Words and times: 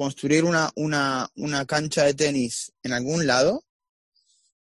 construir 0.00 0.44
una, 0.44 0.70
una, 0.76 1.28
una 1.36 1.66
cancha 1.66 2.04
de 2.04 2.14
tenis 2.14 2.72
en 2.82 2.94
algún 2.94 3.26
lado 3.26 3.66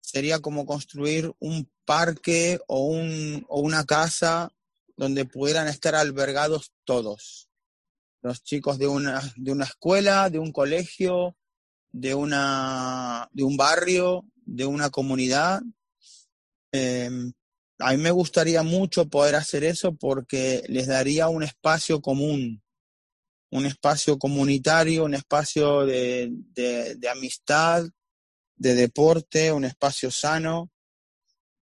sería 0.00 0.38
como 0.38 0.64
construir 0.64 1.30
un 1.40 1.70
parque 1.84 2.58
o, 2.66 2.86
un, 2.86 3.44
o 3.50 3.60
una 3.60 3.84
casa 3.84 4.50
donde 4.96 5.26
pudieran 5.26 5.68
estar 5.68 5.94
albergados 5.94 6.72
todos. 6.84 7.50
Los 8.22 8.42
chicos 8.42 8.78
de 8.78 8.86
una, 8.86 9.20
de 9.36 9.52
una 9.52 9.66
escuela, 9.66 10.30
de 10.30 10.38
un 10.38 10.52
colegio, 10.52 11.36
de, 11.92 12.14
una, 12.14 13.28
de 13.30 13.42
un 13.42 13.58
barrio, 13.58 14.24
de 14.46 14.64
una 14.64 14.88
comunidad. 14.88 15.60
Em, 16.72 17.30
a 17.78 17.90
mí 17.90 17.98
me 17.98 18.10
gustaría 18.10 18.62
mucho 18.62 19.06
poder 19.10 19.34
hacer 19.34 19.64
eso 19.64 19.94
porque 19.94 20.64
les 20.68 20.86
daría 20.86 21.28
un 21.28 21.42
espacio 21.42 22.00
común, 22.00 22.62
un 23.50 23.66
espacio 23.66 24.18
comunitario, 24.18 25.04
un 25.04 25.14
espacio 25.14 25.84
de, 25.84 26.30
de 26.54 27.08
amistad, 27.08 27.84
de 28.56 28.74
deporte, 28.74 29.50
un 29.52 29.64
espacio 29.64 30.10
sano. 30.10 30.70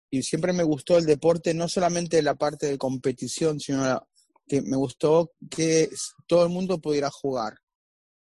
Y 0.09 0.23
siempre 0.23 0.53
me 0.53 0.63
gustó 0.63 0.97
el 0.97 1.05
deporte, 1.05 1.53
no 1.53 1.67
solamente 1.67 2.21
la 2.21 2.35
parte 2.35 2.67
de 2.67 2.77
competición, 2.77 3.59
sino 3.59 4.07
que 4.47 4.61
me 4.61 4.77
gustó 4.77 5.31
que 5.49 5.89
todo 6.27 6.43
el 6.43 6.49
mundo 6.49 6.79
pudiera 6.79 7.09
jugar. 7.09 7.57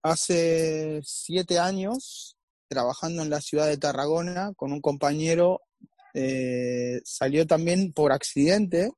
Hace 0.02 1.02
siete 1.04 1.60
años, 1.60 2.38
trabajando 2.68 3.22
en 3.22 3.30
la 3.30 3.42
ciudad 3.42 3.68
de 3.68 3.78
Tarragona 3.78 4.54
con 4.56 4.72
un 4.72 4.82
compañero, 4.82 5.62
eh, 6.14 7.02
salió 7.04 7.46
también 7.46 7.92
por 7.92 8.12
accidente 8.12 8.92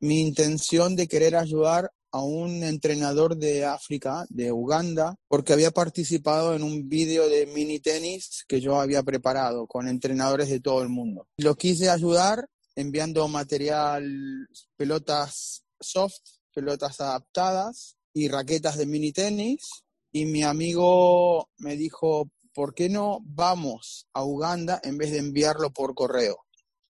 mi 0.00 0.20
intención 0.20 0.96
de 0.96 1.08
querer 1.08 1.36
ayudar 1.36 1.90
a 2.12 2.22
un 2.22 2.62
entrenador 2.62 3.36
de 3.36 3.64
África, 3.64 4.26
de 4.28 4.52
Uganda, 4.52 5.16
porque 5.28 5.52
había 5.52 5.70
participado 5.70 6.54
en 6.54 6.62
un 6.62 6.88
vídeo 6.88 7.28
de 7.28 7.46
mini 7.46 7.80
tenis 7.80 8.44
que 8.48 8.60
yo 8.60 8.80
había 8.80 9.02
preparado 9.02 9.66
con 9.66 9.88
entrenadores 9.88 10.48
de 10.48 10.60
todo 10.60 10.82
el 10.82 10.88
mundo. 10.88 11.26
Lo 11.36 11.56
quise 11.56 11.90
ayudar 11.90 12.48
enviando 12.74 13.26
material, 13.28 14.48
pelotas 14.76 15.64
soft, 15.80 16.20
pelotas 16.54 17.00
adaptadas 17.00 17.96
y 18.12 18.28
raquetas 18.28 18.76
de 18.76 18.86
mini 18.86 19.12
tenis. 19.12 19.68
Y 20.12 20.26
mi 20.26 20.42
amigo 20.42 21.48
me 21.58 21.76
dijo, 21.76 22.30
¿por 22.52 22.74
qué 22.74 22.88
no 22.88 23.20
vamos 23.22 24.06
a 24.12 24.24
Uganda 24.24 24.80
en 24.82 24.98
vez 24.98 25.12
de 25.12 25.18
enviarlo 25.18 25.70
por 25.70 25.94
correo? 25.94 26.38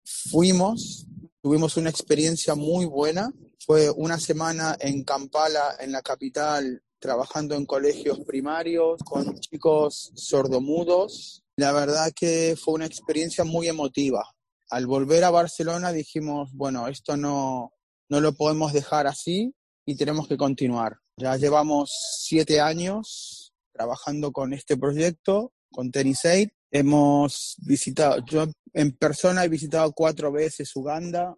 Fuimos, 0.05 1.07
tuvimos 1.43 1.77
una 1.77 1.91
experiencia 1.91 2.55
muy 2.55 2.87
buena 2.87 3.31
fue 3.65 3.91
una 3.91 4.19
semana 4.19 4.77
en 4.81 5.05
Kampala, 5.05 5.77
en 5.79 5.93
la 5.93 6.03
capital, 6.03 6.83
trabajando 6.99 7.55
en 7.55 7.65
colegios 7.65 8.21
primarios 8.21 9.01
con 9.05 9.39
chicos 9.41 10.13
sordomudos. 10.15 11.45
La 11.57 11.73
verdad 11.73 12.13
que 12.15 12.57
fue 12.61 12.75
una 12.75 12.87
experiencia 12.87 13.45
muy 13.45 13.69
emotiva. 13.69 14.25
Al 14.71 14.87
volver 14.87 15.23
a 15.25 15.31
Barcelona 15.31 15.93
dijimos, 15.93 16.51
bueno, 16.53 16.89
esto 16.89 17.17
no, 17.17 17.73
no 18.09 18.21
lo 18.21 18.33
podemos 18.33 18.73
dejar 18.73 19.07
así 19.07 19.55
y 19.85 19.97
tenemos 19.97 20.27
que 20.27 20.37
continuar. 20.37 20.99
Ya 21.17 21.37
llevamos 21.37 21.93
siete 22.19 22.61
años 22.61 23.53
trabajando 23.73 24.33
con 24.33 24.53
este 24.53 24.77
proyecto, 24.77 25.53
con 25.71 25.91
Tennis 25.91 26.25
Aid. 26.25 26.49
Hemos 26.71 27.57
visitado, 27.59 28.25
yo 28.25 28.47
en 28.73 28.93
persona 28.93 29.45
he 29.45 29.49
visitado 29.49 29.93
cuatro 29.93 30.33
veces 30.33 30.75
Uganda, 30.75 31.37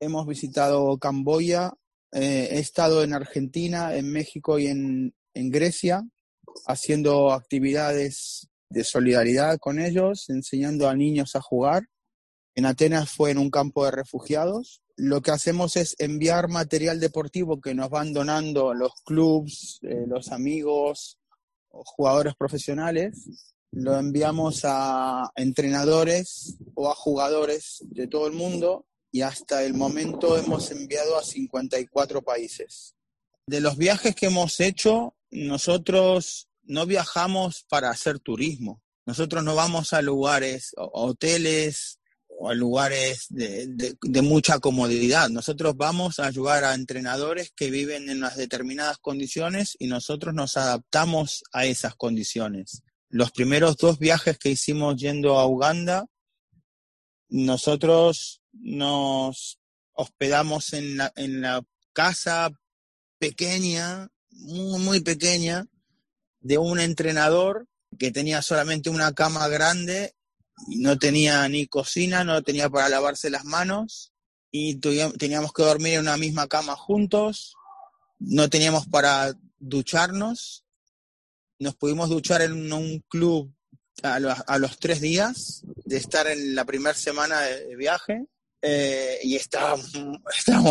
hemos 0.00 0.26
visitado 0.26 0.98
Camboya, 0.98 1.72
eh, 2.12 2.48
he 2.52 2.58
estado 2.58 3.02
en 3.02 3.12
Argentina, 3.12 3.94
en 3.94 4.10
México 4.10 4.58
y 4.58 4.66
en, 4.66 5.14
en 5.34 5.50
Grecia, 5.50 6.06
haciendo 6.66 7.32
actividades 7.32 8.48
de 8.70 8.84
solidaridad 8.84 9.58
con 9.58 9.78
ellos, 9.78 10.28
enseñando 10.28 10.88
a 10.88 10.94
niños 10.94 11.36
a 11.36 11.40
jugar. 11.40 11.88
En 12.54 12.66
Atenas 12.66 13.10
fue 13.10 13.30
en 13.30 13.38
un 13.38 13.50
campo 13.50 13.84
de 13.84 13.90
refugiados. 13.90 14.82
Lo 14.96 15.20
que 15.20 15.30
hacemos 15.30 15.76
es 15.76 15.94
enviar 15.98 16.48
material 16.48 17.00
deportivo 17.00 17.60
que 17.60 17.74
nos 17.74 17.90
van 17.90 18.14
donando 18.14 18.72
los 18.72 18.92
clubs, 19.04 19.78
eh, 19.82 20.06
los 20.06 20.32
amigos, 20.32 21.18
jugadores 21.68 22.34
profesionales. 22.34 23.28
Lo 23.72 23.98
enviamos 23.98 24.62
a 24.64 25.30
entrenadores 25.36 26.56
o 26.74 26.90
a 26.90 26.94
jugadores 26.94 27.84
de 27.90 28.06
todo 28.06 28.26
el 28.26 28.32
mundo 28.32 28.86
y 29.16 29.22
hasta 29.22 29.64
el 29.64 29.72
momento 29.72 30.36
hemos 30.36 30.70
enviado 30.70 31.18
a 31.18 31.24
54 31.24 32.20
países. 32.20 32.96
De 33.46 33.62
los 33.62 33.78
viajes 33.78 34.14
que 34.14 34.26
hemos 34.26 34.60
hecho, 34.60 35.16
nosotros 35.30 36.50
no 36.64 36.84
viajamos 36.84 37.64
para 37.66 37.88
hacer 37.88 38.18
turismo. 38.18 38.82
Nosotros 39.06 39.42
no 39.42 39.54
vamos 39.54 39.94
a 39.94 40.02
lugares, 40.02 40.72
hoteles 40.76 41.98
o 42.28 42.50
a 42.50 42.54
lugares 42.54 43.24
de, 43.30 43.96
mucha 44.20 44.58
comodidad. 44.58 45.30
Nosotros 45.30 45.74
vamos 45.78 46.18
a 46.18 46.26
ayudar 46.26 46.64
a 46.64 46.74
entrenadores 46.74 47.50
que 47.56 47.70
viven 47.70 48.10
en 48.10 48.18
unas 48.18 48.36
determinadas 48.36 48.98
condiciones 48.98 49.76
y 49.78 49.86
nosotros 49.86 50.34
nos 50.34 50.58
adaptamos 50.58 51.42
a 51.52 51.64
esas 51.64 51.94
condiciones. 51.94 52.82
Los 53.08 53.30
primeros 53.30 53.78
dos 53.78 53.98
viajes 53.98 54.36
que 54.36 54.50
hicimos 54.50 54.96
yendo 54.96 55.38
a 55.38 55.46
Uganda, 55.46 56.04
nosotros 57.30 58.42
nos 58.60 59.58
hospedamos 59.92 60.72
en 60.72 60.98
la, 60.98 61.12
en 61.16 61.40
la 61.40 61.62
casa 61.92 62.50
pequeña, 63.18 64.08
muy, 64.30 64.80
muy 64.80 65.00
pequeña, 65.00 65.66
de 66.40 66.58
un 66.58 66.78
entrenador 66.78 67.66
que 67.98 68.10
tenía 68.10 68.42
solamente 68.42 68.90
una 68.90 69.12
cama 69.12 69.48
grande, 69.48 70.14
y 70.68 70.78
no 70.78 70.98
tenía 70.98 71.48
ni 71.48 71.66
cocina, 71.66 72.24
no 72.24 72.42
tenía 72.42 72.68
para 72.68 72.88
lavarse 72.88 73.30
las 73.30 73.44
manos, 73.44 74.12
y 74.50 74.76
teníamos 74.76 75.52
que 75.52 75.62
dormir 75.62 75.94
en 75.94 76.00
una 76.00 76.16
misma 76.16 76.46
cama 76.46 76.76
juntos, 76.76 77.56
no 78.18 78.48
teníamos 78.48 78.86
para 78.86 79.34
ducharnos, 79.58 80.64
nos 81.58 81.74
pudimos 81.74 82.08
duchar 82.10 82.42
en 82.42 82.72
un 82.72 83.00
club 83.08 83.52
a 84.02 84.20
los, 84.20 84.36
a 84.46 84.58
los 84.58 84.78
tres 84.78 85.00
días 85.00 85.62
de 85.84 85.96
estar 85.96 86.26
en 86.26 86.54
la 86.54 86.64
primera 86.64 86.94
semana 86.94 87.40
de 87.40 87.76
viaje 87.76 88.26
eh, 88.68 89.20
y 89.22 89.36
estábamos, 89.36 89.92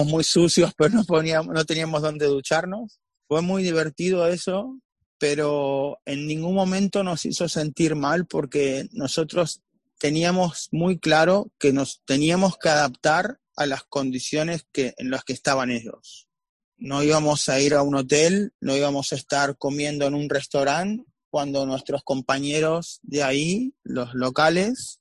muy 0.05 0.25
sucios, 0.25 0.73
pero 0.77 1.01
no 1.45 1.65
teníamos 1.65 2.01
dónde 2.01 2.25
ducharnos. 2.25 2.99
Fue 3.25 3.41
muy 3.41 3.63
divertido 3.63 4.27
eso, 4.27 4.77
pero 5.17 5.97
en 6.05 6.27
ningún 6.27 6.55
momento 6.55 7.03
nos 7.03 7.23
hizo 7.25 7.47
sentir 7.47 7.95
mal 7.95 8.25
porque 8.25 8.89
nosotros 8.91 9.61
teníamos 9.97 10.67
muy 10.73 10.99
claro 10.99 11.49
que 11.57 11.71
nos 11.71 12.01
teníamos 12.03 12.57
que 12.57 12.67
adaptar 12.67 13.39
a 13.55 13.65
las 13.65 13.83
condiciones 13.83 14.67
que, 14.73 14.93
en 14.97 15.09
las 15.09 15.23
que 15.23 15.31
estaban 15.31 15.71
ellos. 15.71 16.27
No 16.75 17.01
íbamos 17.01 17.47
a 17.47 17.61
ir 17.61 17.75
a 17.75 17.81
un 17.81 17.95
hotel, 17.95 18.51
no 18.59 18.75
íbamos 18.75 19.13
a 19.13 19.15
estar 19.15 19.57
comiendo 19.57 20.05
en 20.05 20.15
un 20.15 20.29
restaurante 20.29 21.05
cuando 21.29 21.65
nuestros 21.65 22.03
compañeros 22.03 22.99
de 23.03 23.23
ahí, 23.23 23.73
los 23.83 24.13
locales, 24.13 24.99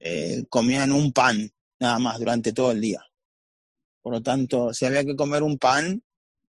eh, 0.00 0.44
comían 0.48 0.90
un 0.90 1.12
pan 1.12 1.52
nada 1.80 1.98
más 1.98 2.18
durante 2.18 2.52
todo 2.52 2.72
el 2.72 2.80
día. 2.80 3.04
Por 4.02 4.12
lo 4.14 4.22
tanto, 4.22 4.72
si 4.72 4.86
había 4.86 5.04
que 5.04 5.16
comer 5.16 5.42
un 5.42 5.58
pan, 5.58 6.02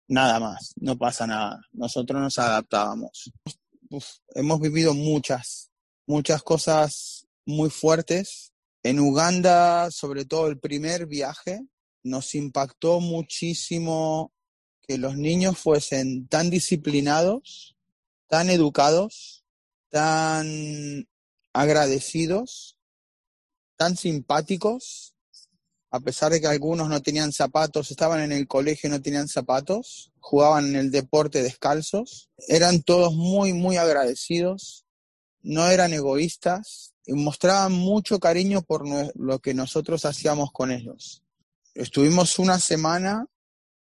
nada 0.08 0.40
más, 0.40 0.74
no 0.78 0.98
pasa 0.98 1.28
nada. 1.28 1.62
Nosotros 1.72 2.22
nos 2.22 2.38
adaptábamos. 2.40 3.32
hemos 4.36 4.60
vivido 4.60 4.94
muchas, 4.94 5.70
muchas 6.06 6.44
cosas 6.44 7.28
muy 7.46 7.70
fuertes. 7.70 8.54
En 8.84 9.00
Uganda, 9.00 9.92
sobre 9.92 10.26
todo 10.26 10.48
el 10.48 10.60
primer 10.60 11.08
viaje, 11.08 11.62
nos 12.04 12.36
impactó 12.36 13.00
muchísimo 13.00 14.32
que 14.82 14.98
los 14.98 15.18
niños 15.18 15.58
fuesen 15.58 16.28
tan 16.28 16.50
disciplinados, 16.50 17.76
tan 18.28 18.50
educados, 18.50 19.44
tan 19.90 21.08
agradecidos, 21.54 22.78
tan 23.76 23.98
simpáticos 23.98 25.11
a 25.92 26.00
pesar 26.00 26.32
de 26.32 26.40
que 26.40 26.48
algunos 26.48 26.88
no 26.88 27.02
tenían 27.02 27.34
zapatos, 27.34 27.92
estaban 27.92 28.22
en 28.22 28.32
el 28.32 28.48
colegio 28.48 28.88
y 28.88 28.92
no 28.92 29.02
tenían 29.02 29.28
zapatos, 29.28 30.12
jugaban 30.20 30.68
en 30.68 30.76
el 30.78 30.92
deporte 30.92 31.44
descalzos, 31.44 32.30
eran 32.48 32.82
todos 32.82 33.14
muy, 33.14 33.52
muy 33.52 33.76
agradecidos, 33.76 34.86
no 35.42 35.68
eran 35.68 35.94
egoístas 35.94 36.94
y 37.06 37.14
mostraban 37.14 37.74
mucho 37.74 38.20
cariño 38.20 38.62
por 38.62 38.86
lo 39.16 39.40
que 39.40 39.54
nosotros 39.54 40.06
hacíamos 40.06 40.52
con 40.54 40.72
ellos. 40.72 41.24
Estuvimos 41.74 42.40
una 42.40 42.60
semana 42.60 43.26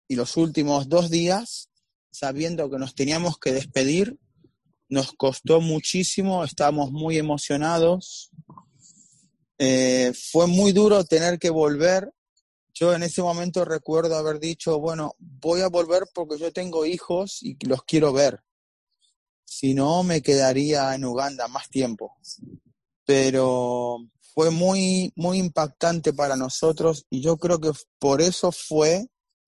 y 0.07 0.15
los 0.15 0.37
últimos 0.37 0.87
dos 0.87 1.09
días 1.09 1.69
sabiendo 2.11 2.69
que 2.69 2.77
nos 2.77 2.95
teníamos 2.95 3.37
que 3.37 3.51
despedir, 3.51 4.17
nos 4.89 5.13
costó 5.13 5.61
muchísimo, 5.61 6.43
estábamos 6.43 6.91
muy 6.91 7.17
emocionados, 7.17 8.28
eh, 9.61 10.13
fue 10.13 10.47
muy 10.47 10.71
duro 10.71 11.03
tener 11.03 11.37
que 11.37 11.49
volver. 11.49 12.11
Yo 12.73 12.93
en 12.93 13.03
ese 13.03 13.21
momento 13.21 13.65
recuerdo 13.65 14.15
haber 14.15 14.39
dicho, 14.39 14.79
bueno, 14.79 15.15
voy 15.19 15.61
a 15.61 15.67
volver 15.67 16.03
porque 16.13 16.37
yo 16.37 16.53
tengo 16.53 16.85
hijos 16.85 17.43
y 17.43 17.57
los 17.67 17.83
quiero 17.83 18.13
ver. 18.13 18.39
Si 19.43 19.73
no, 19.73 20.03
me 20.03 20.21
quedaría 20.21 20.95
en 20.95 21.03
Uganda 21.03 21.49
más 21.49 21.69
tiempo. 21.69 22.15
Pero 23.05 23.97
fue 24.33 24.49
muy, 24.49 25.11
muy 25.17 25.39
impactante 25.39 26.13
para 26.13 26.37
nosotros 26.37 27.05
y 27.09 27.21
yo 27.21 27.35
creo 27.37 27.59
que 27.59 27.71
por 27.99 28.21
eso 28.21 28.53
fue 28.53 29.07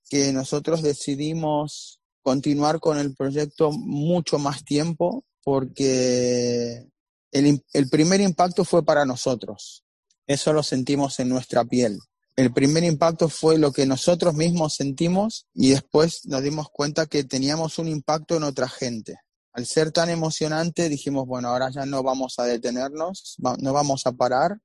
que 0.10 0.34
nosotros 0.34 0.82
decidimos 0.82 2.02
continuar 2.22 2.82
con 2.82 2.98
el 2.98 3.16
proyecto 3.16 3.72
mucho 3.72 4.40
más 4.40 4.66
tiempo 4.66 5.24
porque 5.44 6.86
el, 7.32 7.64
el 7.72 7.90
primer 7.90 8.20
impacto 8.20 8.66
fue 8.66 8.84
para 8.84 9.06
nosotros. 9.06 9.86
Eso 10.32 10.54
lo 10.54 10.64
sentimos 10.64 11.20
en 11.20 11.28
nuestra 11.28 11.66
piel. 11.66 12.00
El 12.38 12.54
primer 12.54 12.86
impacto 12.86 13.28
fue 13.28 13.58
lo 13.58 13.74
que 13.74 13.86
nosotros 13.86 14.34
mismos 14.34 14.76
sentimos 14.76 15.46
y 15.54 15.72
después 15.72 16.26
nos 16.26 16.42
dimos 16.42 16.70
cuenta 16.72 17.06
que 17.06 17.26
teníamos 17.26 17.78
un 17.80 17.90
impacto 17.90 18.38
en 18.38 18.44
otra 18.44 18.70
gente. 18.70 19.18
Al 19.52 19.66
ser 19.66 19.92
tan 19.92 20.10
emocionante 20.10 20.88
dijimos, 20.88 21.28
bueno, 21.28 21.50
ahora 21.50 21.70
ya 21.70 21.86
no 21.86 22.02
vamos 22.02 22.40
a 22.40 22.46
detenernos, 22.46 23.36
no 23.40 23.74
vamos 23.74 24.08
a 24.08 24.14
parar 24.14 24.58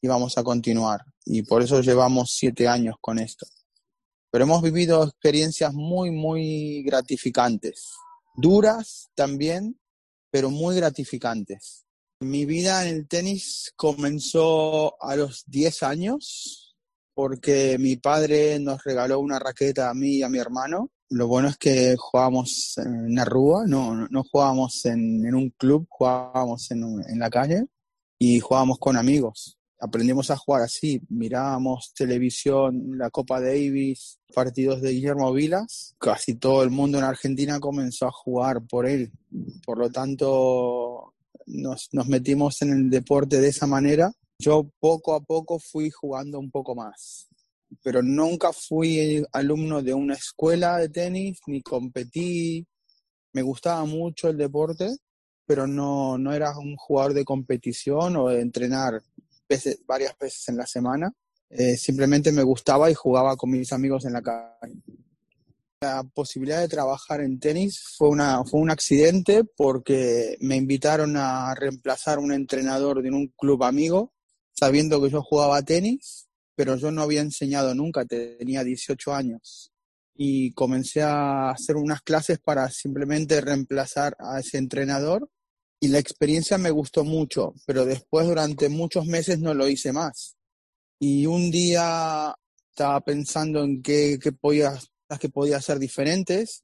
y 0.00 0.08
vamos 0.08 0.36
a 0.38 0.42
continuar. 0.42 1.04
Y 1.24 1.42
por 1.42 1.62
eso 1.62 1.80
llevamos 1.82 2.32
siete 2.32 2.66
años 2.66 2.96
con 3.00 3.20
esto. 3.20 3.46
Pero 4.32 4.42
hemos 4.42 4.60
vivido 4.60 5.04
experiencias 5.04 5.72
muy, 5.72 6.10
muy 6.10 6.82
gratificantes. 6.82 7.92
Duras 8.34 9.08
también, 9.14 9.78
pero 10.32 10.50
muy 10.50 10.74
gratificantes. 10.74 11.84
Mi 12.22 12.44
vida 12.44 12.88
en 12.88 12.96
el 12.96 13.08
tenis 13.08 13.72
comenzó 13.76 15.02
a 15.02 15.16
los 15.16 15.44
10 15.46 15.82
años 15.82 16.76
porque 17.14 17.76
mi 17.78 17.96
padre 17.96 18.58
nos 18.58 18.82
regaló 18.84 19.20
una 19.20 19.38
raqueta 19.38 19.90
a 19.90 19.94
mí 19.94 20.16
y 20.16 20.22
a 20.22 20.28
mi 20.28 20.38
hermano. 20.38 20.90
Lo 21.10 21.26
bueno 21.26 21.48
es 21.48 21.58
que 21.58 21.96
jugábamos 21.98 22.78
en 22.78 23.14
la 23.14 23.24
rúa, 23.24 23.64
no, 23.66 24.08
no 24.08 24.22
jugábamos 24.24 24.86
en, 24.86 25.34
un 25.34 25.50
club, 25.50 25.86
jugábamos 25.90 26.70
en, 26.70 26.82
en 27.08 27.18
la 27.18 27.28
calle 27.28 27.66
y 28.18 28.40
jugábamos 28.40 28.78
con 28.78 28.96
amigos 28.96 29.58
aprendimos 29.82 30.30
a 30.30 30.36
jugar 30.36 30.62
así, 30.62 31.02
mirábamos 31.08 31.92
televisión, 31.92 32.96
la 32.96 33.10
Copa 33.10 33.40
Davis, 33.40 34.20
partidos 34.32 34.80
de 34.80 34.92
Guillermo 34.92 35.32
Vilas, 35.32 35.96
casi 35.98 36.36
todo 36.36 36.62
el 36.62 36.70
mundo 36.70 36.98
en 36.98 37.04
Argentina 37.04 37.58
comenzó 37.58 38.06
a 38.06 38.12
jugar 38.12 38.62
por 38.62 38.86
él. 38.86 39.10
Por 39.66 39.78
lo 39.78 39.90
tanto, 39.90 41.14
nos, 41.46 41.88
metimos 42.06 42.62
en 42.62 42.72
el 42.72 42.90
deporte 42.90 43.40
de 43.40 43.48
esa 43.48 43.66
manera. 43.66 44.12
Yo 44.38 44.70
poco 44.80 45.14
a 45.14 45.20
poco 45.20 45.58
fui 45.58 45.90
jugando 45.90 46.38
un 46.38 46.50
poco 46.50 46.74
más, 46.74 47.28
pero 47.82 48.02
nunca 48.02 48.52
fui 48.52 49.24
alumno 49.32 49.82
de 49.82 49.94
una 49.94 50.14
escuela 50.14 50.78
de 50.78 50.88
tenis, 50.88 51.38
ni 51.46 51.62
competí. 51.62 52.66
Me 53.32 53.42
gustaba 53.42 53.84
mucho 53.84 54.28
el 54.28 54.36
deporte, 54.36 54.96
pero 55.46 55.66
no, 55.66 56.18
no 56.18 56.32
era 56.32 56.56
un 56.58 56.76
jugador 56.76 57.14
de 57.14 57.24
competición 57.24 58.16
o 58.16 58.28
de 58.28 58.40
entrenar 58.40 59.02
varias 59.86 60.16
veces 60.18 60.48
en 60.48 60.56
la 60.56 60.66
semana. 60.66 61.12
Eh, 61.50 61.76
simplemente 61.76 62.32
me 62.32 62.42
gustaba 62.42 62.90
y 62.90 62.94
jugaba 62.94 63.36
con 63.36 63.50
mis 63.50 63.72
amigos 63.72 64.04
en 64.06 64.14
la 64.14 64.22
calle. 64.22 64.74
La 65.82 66.04
posibilidad 66.04 66.60
de 66.60 66.68
trabajar 66.68 67.22
en 67.22 67.40
tenis 67.40 67.82
fue, 67.98 68.08
un 68.08 68.70
accidente 68.70 69.42
porque 69.42 70.36
me 70.38 70.54
invitaron 70.54 71.16
a 71.16 71.52
reemplazar 71.56 72.20
un 72.20 72.32
entrenador 72.32 73.02
de 73.02 73.10
un 73.10 73.26
club 73.36 73.64
amigo, 73.64 74.12
sabiendo 74.52 75.02
que 75.02 75.10
yo 75.10 75.24
jugaba 75.24 75.60
tenis, 75.62 76.28
pero 76.54 76.76
yo 76.76 76.92
no 76.92 77.02
había 77.02 77.20
enseñado 77.20 77.74
nunca, 77.74 78.04
tenía 78.04 78.62
18 78.62 79.12
años. 79.12 79.72
Y 80.14 80.52
comencé 80.52 81.02
a 81.02 81.50
hacer 81.50 81.74
unas 81.74 82.00
clases 82.02 82.38
para 82.38 82.70
simplemente 82.70 83.40
reemplazar 83.40 84.14
a 84.20 84.38
ese 84.38 84.58
entrenador 84.58 85.28
y 85.80 85.88
la 85.88 85.98
experiencia 85.98 86.58
me 86.58 86.70
gustó 86.70 87.02
mucho, 87.02 87.54
pero 87.66 87.84
después 87.84 88.28
durante 88.28 88.68
muchos 88.68 89.06
meses 89.06 89.40
no 89.40 89.52
lo 89.52 89.68
hice 89.68 89.92
más. 89.92 90.36
Y 91.00 91.26
un 91.26 91.50
día 91.50 92.36
estaba 92.70 93.00
pensando 93.00 93.64
en 93.64 93.82
qué, 93.82 94.16
qué 94.22 94.30
podía, 94.30 94.78
que 95.18 95.28
podía 95.28 95.56
hacer 95.56 95.78
diferentes 95.78 96.62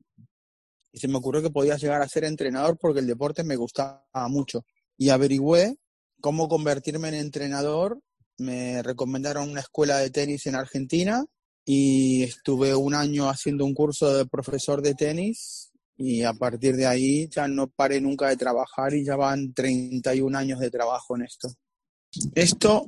y 0.92 0.98
se 0.98 1.08
me 1.08 1.18
ocurrió 1.18 1.42
que 1.42 1.50
podía 1.50 1.76
llegar 1.76 2.02
a 2.02 2.08
ser 2.08 2.24
entrenador 2.24 2.78
porque 2.78 3.00
el 3.00 3.06
deporte 3.06 3.44
me 3.44 3.56
gustaba 3.56 4.02
mucho. 4.28 4.64
Y 4.96 5.10
averigüé 5.10 5.76
cómo 6.20 6.48
convertirme 6.48 7.08
en 7.08 7.14
entrenador. 7.14 8.00
Me 8.38 8.82
recomendaron 8.82 9.50
una 9.50 9.60
escuela 9.60 9.98
de 9.98 10.10
tenis 10.10 10.46
en 10.46 10.54
Argentina 10.54 11.24
y 11.64 12.22
estuve 12.22 12.74
un 12.74 12.94
año 12.94 13.28
haciendo 13.28 13.64
un 13.64 13.74
curso 13.74 14.16
de 14.16 14.26
profesor 14.26 14.80
de 14.80 14.94
tenis 14.94 15.70
y 15.96 16.22
a 16.22 16.32
partir 16.32 16.76
de 16.76 16.86
ahí 16.86 17.28
ya 17.28 17.48
no 17.48 17.66
paré 17.68 18.00
nunca 18.00 18.28
de 18.28 18.36
trabajar 18.36 18.94
y 18.94 19.04
ya 19.04 19.16
van 19.16 19.52
31 19.52 20.38
años 20.38 20.60
de 20.60 20.70
trabajo 20.70 21.16
en 21.16 21.22
esto. 21.22 21.48
Esto 22.34 22.86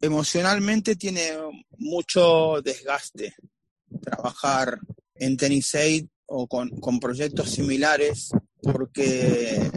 emocionalmente 0.00 0.96
tiene 0.96 1.32
mucho 1.78 2.60
desgaste, 2.62 3.34
trabajar 4.02 4.78
en 5.14 5.36
Tennis 5.36 5.74
Aid 5.74 6.06
o 6.26 6.46
con, 6.46 6.70
con 6.80 7.00
proyectos 7.00 7.50
similares, 7.50 8.30
porque 8.62 9.70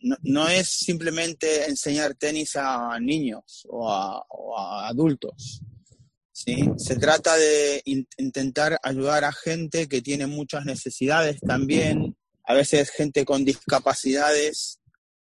no, 0.00 0.16
no, 0.22 0.48
es 0.48 0.68
simplemente 0.68 1.66
enseñar 1.66 2.14
tenis 2.14 2.56
a 2.56 2.98
niños 3.00 3.66
o 3.68 3.90
a, 3.90 4.24
o 4.28 4.58
a 4.58 4.88
adultos, 4.88 5.62
¿sí? 6.32 6.70
Se 6.76 6.96
trata 6.96 7.36
de 7.36 7.82
intentar 7.84 8.78
ayudar 8.82 9.24
a 9.24 9.32
gente 9.32 9.88
que 9.88 10.02
tiene 10.02 10.26
muchas 10.26 10.64
necesidades 10.64 11.40
también, 11.40 12.16
a 12.44 12.54
veces 12.54 12.90
gente 12.90 13.24
con 13.24 13.44
discapacidades, 13.44 14.80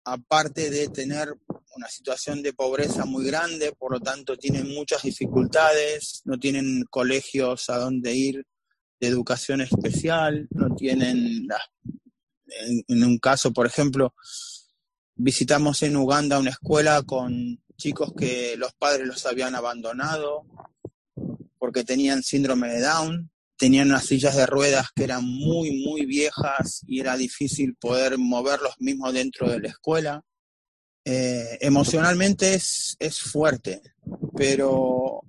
aparte 0.06 0.70
de 0.70 0.88
tener 0.88 1.36
una 1.80 1.88
situación 1.88 2.44
de 2.44 2.54
pobreza 2.54 3.06
muy 3.06 3.26
grande, 3.26 3.72
por 3.72 3.94
lo 3.94 4.00
tanto 4.02 4.38
tienen 4.38 4.68
muchas 4.68 5.04
dificultades, 5.04 6.22
no 6.26 6.38
tienen 6.38 6.84
colegios 6.90 7.70
a 7.70 7.78
donde 7.78 8.14
ir 8.14 8.46
de 9.00 9.08
educación 9.08 9.62
especial, 9.62 10.48
no 10.52 10.76
tienen, 10.76 11.48
en, 12.48 12.84
en 12.86 13.04
un 13.04 13.18
caso, 13.18 13.54
por 13.54 13.66
ejemplo, 13.66 14.14
visitamos 15.16 15.82
en 15.84 15.96
Uganda 15.96 16.38
una 16.38 16.50
escuela 16.50 17.02
con 17.04 17.64
chicos 17.78 18.12
que 18.18 18.56
los 18.58 18.74
padres 18.74 19.08
los 19.08 19.26
habían 19.26 19.56
abandonado 19.56 20.46
porque 21.58 21.86
tenían 21.86 22.24
síndrome 22.24 22.68
de 22.68 22.82
Down, 22.82 23.32
tenían 23.58 23.90
unas 23.90 24.06
sillas 24.06 24.36
de 24.36 24.46
ruedas 24.46 24.88
que 24.94 25.06
eran 25.06 25.24
muy, 25.26 25.84
muy 25.86 26.06
viejas 26.06 26.84
y 26.88 27.00
era 27.00 27.16
difícil 27.16 27.76
poder 27.76 28.18
moverlos 28.18 28.76
mismos 28.80 29.14
dentro 29.14 29.50
de 29.50 29.60
la 29.60 29.70
escuela. 29.70 30.24
Eh, 31.12 31.58
emocionalmente 31.62 32.54
es, 32.54 32.96
es 33.00 33.20
fuerte, 33.20 33.82
pero 34.38 35.24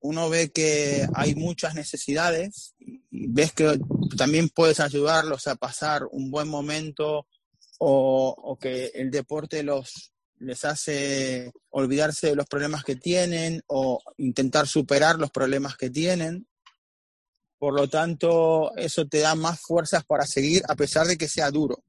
uno 0.00 0.28
ve 0.28 0.50
que 0.50 1.06
hay 1.14 1.36
muchas 1.36 1.76
necesidades 1.76 2.74
y 2.80 3.28
ves 3.28 3.52
que 3.52 3.78
también 4.16 4.48
puedes 4.48 4.80
ayudarlos 4.80 5.46
a 5.46 5.54
pasar 5.54 6.02
un 6.10 6.32
buen 6.32 6.48
momento 6.48 7.28
o, 7.78 8.34
o 8.36 8.58
que 8.58 8.86
el 8.86 9.12
deporte 9.12 9.62
los, 9.62 10.12
les 10.40 10.64
hace 10.64 11.52
olvidarse 11.70 12.30
de 12.30 12.34
los 12.34 12.46
problemas 12.46 12.82
que 12.82 12.96
tienen 12.96 13.62
o 13.68 14.00
intentar 14.16 14.66
superar 14.66 15.20
los 15.20 15.30
problemas 15.30 15.76
que 15.76 15.90
tienen. 15.90 16.48
Por 17.56 17.74
lo 17.74 17.88
tanto, 17.88 18.74
eso 18.76 19.06
te 19.06 19.20
da 19.20 19.36
más 19.36 19.60
fuerzas 19.60 20.04
para 20.04 20.26
seguir 20.26 20.64
a 20.68 20.74
pesar 20.74 21.06
de 21.06 21.16
que 21.16 21.28
sea 21.28 21.52
duro. 21.52 21.84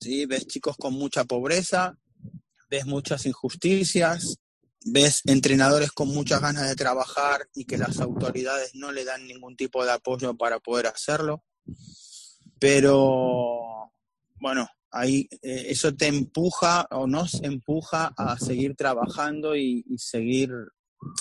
¿Sí? 0.00 0.26
Ves 0.26 0.48
chicos 0.48 0.76
con 0.76 0.92
mucha 0.92 1.24
pobreza, 1.24 1.96
ves 2.76 2.86
muchas 2.86 3.24
injusticias, 3.24 4.36
ves 4.84 5.22
entrenadores 5.24 5.92
con 5.92 6.08
muchas 6.08 6.42
ganas 6.42 6.68
de 6.68 6.76
trabajar 6.76 7.48
y 7.54 7.64
que 7.64 7.78
las 7.78 8.00
autoridades 8.00 8.74
no 8.74 8.92
le 8.92 9.04
dan 9.04 9.26
ningún 9.26 9.56
tipo 9.56 9.82
de 9.82 9.92
apoyo 9.92 10.36
para 10.36 10.60
poder 10.60 10.86
hacerlo. 10.88 11.42
Pero, 12.58 13.92
bueno, 14.40 14.68
ahí 14.90 15.26
eh, 15.40 15.66
eso 15.68 15.94
te 15.94 16.06
empuja 16.06 16.86
o 16.90 17.06
nos 17.06 17.42
empuja 17.42 18.12
a 18.14 18.38
seguir 18.38 18.76
trabajando 18.76 19.56
y, 19.56 19.82
seguir 19.96 20.50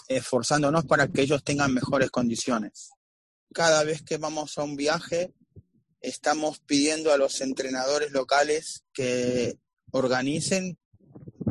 esforzándonos 0.10 0.86
para 0.86 1.08
que 1.08 1.22
ellos 1.22 1.42
tengan 1.42 1.74
mejores 1.74 2.12
condiciones. 2.12 2.90
Cada 3.54 3.86
vez 3.86 4.02
que 4.02 4.18
vamos 4.18 4.58
a 4.58 4.64
un 4.64 4.76
viaje, 4.76 5.34
estamos 6.02 6.60
pidiendo 6.60 7.14
a 7.14 7.18
los 7.18 7.40
entrenadores 7.40 8.12
locales 8.12 8.84
que 8.92 9.58
organicen 9.92 10.78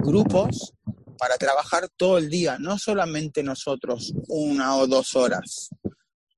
grupos 0.05 0.75
para 1.19 1.37
trabajar 1.39 1.89
todo 1.97 2.19
el 2.19 2.29
día, 2.29 2.59
no 2.59 2.79
solamente 2.79 3.43
nosotros 3.43 4.13
una 4.29 4.77
o 4.77 4.87
dos 4.87 5.17
horas. 5.17 5.71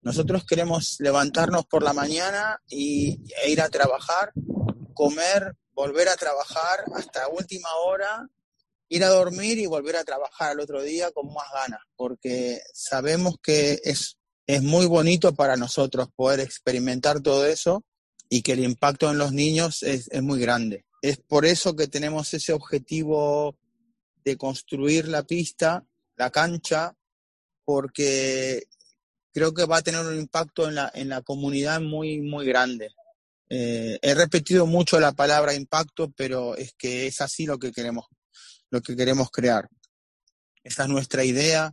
Nosotros 0.02 0.44
queremos 0.44 0.96
levantarnos 1.00 1.66
por 1.66 1.82
la 1.82 1.92
mañana 1.92 2.60
y, 2.68 3.18
e 3.42 3.50
ir 3.50 3.60
a 3.60 3.68
trabajar, 3.68 4.32
comer, 4.94 5.56
volver 5.72 6.08
a 6.08 6.16
trabajar 6.16 6.84
hasta 6.94 7.28
última 7.28 7.68
hora, 7.84 8.28
ir 8.88 9.02
a 9.02 9.08
dormir 9.08 9.58
y 9.58 9.66
volver 9.66 9.96
a 9.96 10.04
trabajar 10.04 10.52
al 10.52 10.60
otro 10.60 10.82
día 10.82 11.10
con 11.10 11.26
más 11.34 11.46
ganas, 11.52 11.80
porque 11.96 12.60
sabemos 12.72 13.34
que 13.42 13.80
es, 13.82 14.16
es 14.46 14.62
muy 14.62 14.86
bonito 14.86 15.34
para 15.34 15.56
nosotros 15.56 16.08
poder 16.14 16.40
experimentar 16.40 17.20
todo 17.20 17.44
eso 17.44 17.84
y 18.28 18.42
que 18.42 18.52
el 18.52 18.60
impacto 18.60 19.10
en 19.10 19.18
los 19.18 19.32
niños 19.32 19.82
es, 19.82 20.08
es 20.12 20.22
muy 20.22 20.40
grande. 20.40 20.84
Es 21.06 21.18
por 21.18 21.46
eso 21.46 21.76
que 21.76 21.86
tenemos 21.86 22.34
ese 22.34 22.52
objetivo 22.52 23.56
de 24.24 24.36
construir 24.36 25.06
la 25.06 25.22
pista, 25.22 25.86
la 26.16 26.30
cancha, 26.30 26.96
porque 27.64 28.64
creo 29.32 29.54
que 29.54 29.66
va 29.66 29.76
a 29.76 29.82
tener 29.82 30.04
un 30.04 30.18
impacto 30.18 30.68
en 30.68 30.74
la, 30.74 30.90
en 30.92 31.08
la 31.08 31.22
comunidad 31.22 31.80
muy, 31.80 32.22
muy 32.22 32.44
grande. 32.44 32.90
Eh, 33.48 34.00
he 34.02 34.14
repetido 34.16 34.66
mucho 34.66 34.98
la 34.98 35.12
palabra 35.12 35.54
impacto, 35.54 36.10
pero 36.10 36.56
es 36.56 36.74
que 36.76 37.06
es 37.06 37.20
así 37.20 37.46
lo 37.46 37.60
que 37.60 37.70
queremos, 37.70 38.06
lo 38.70 38.82
que 38.82 38.96
queremos 38.96 39.30
crear. 39.30 39.68
Esa 40.64 40.82
es 40.82 40.88
nuestra 40.88 41.22
idea, 41.22 41.72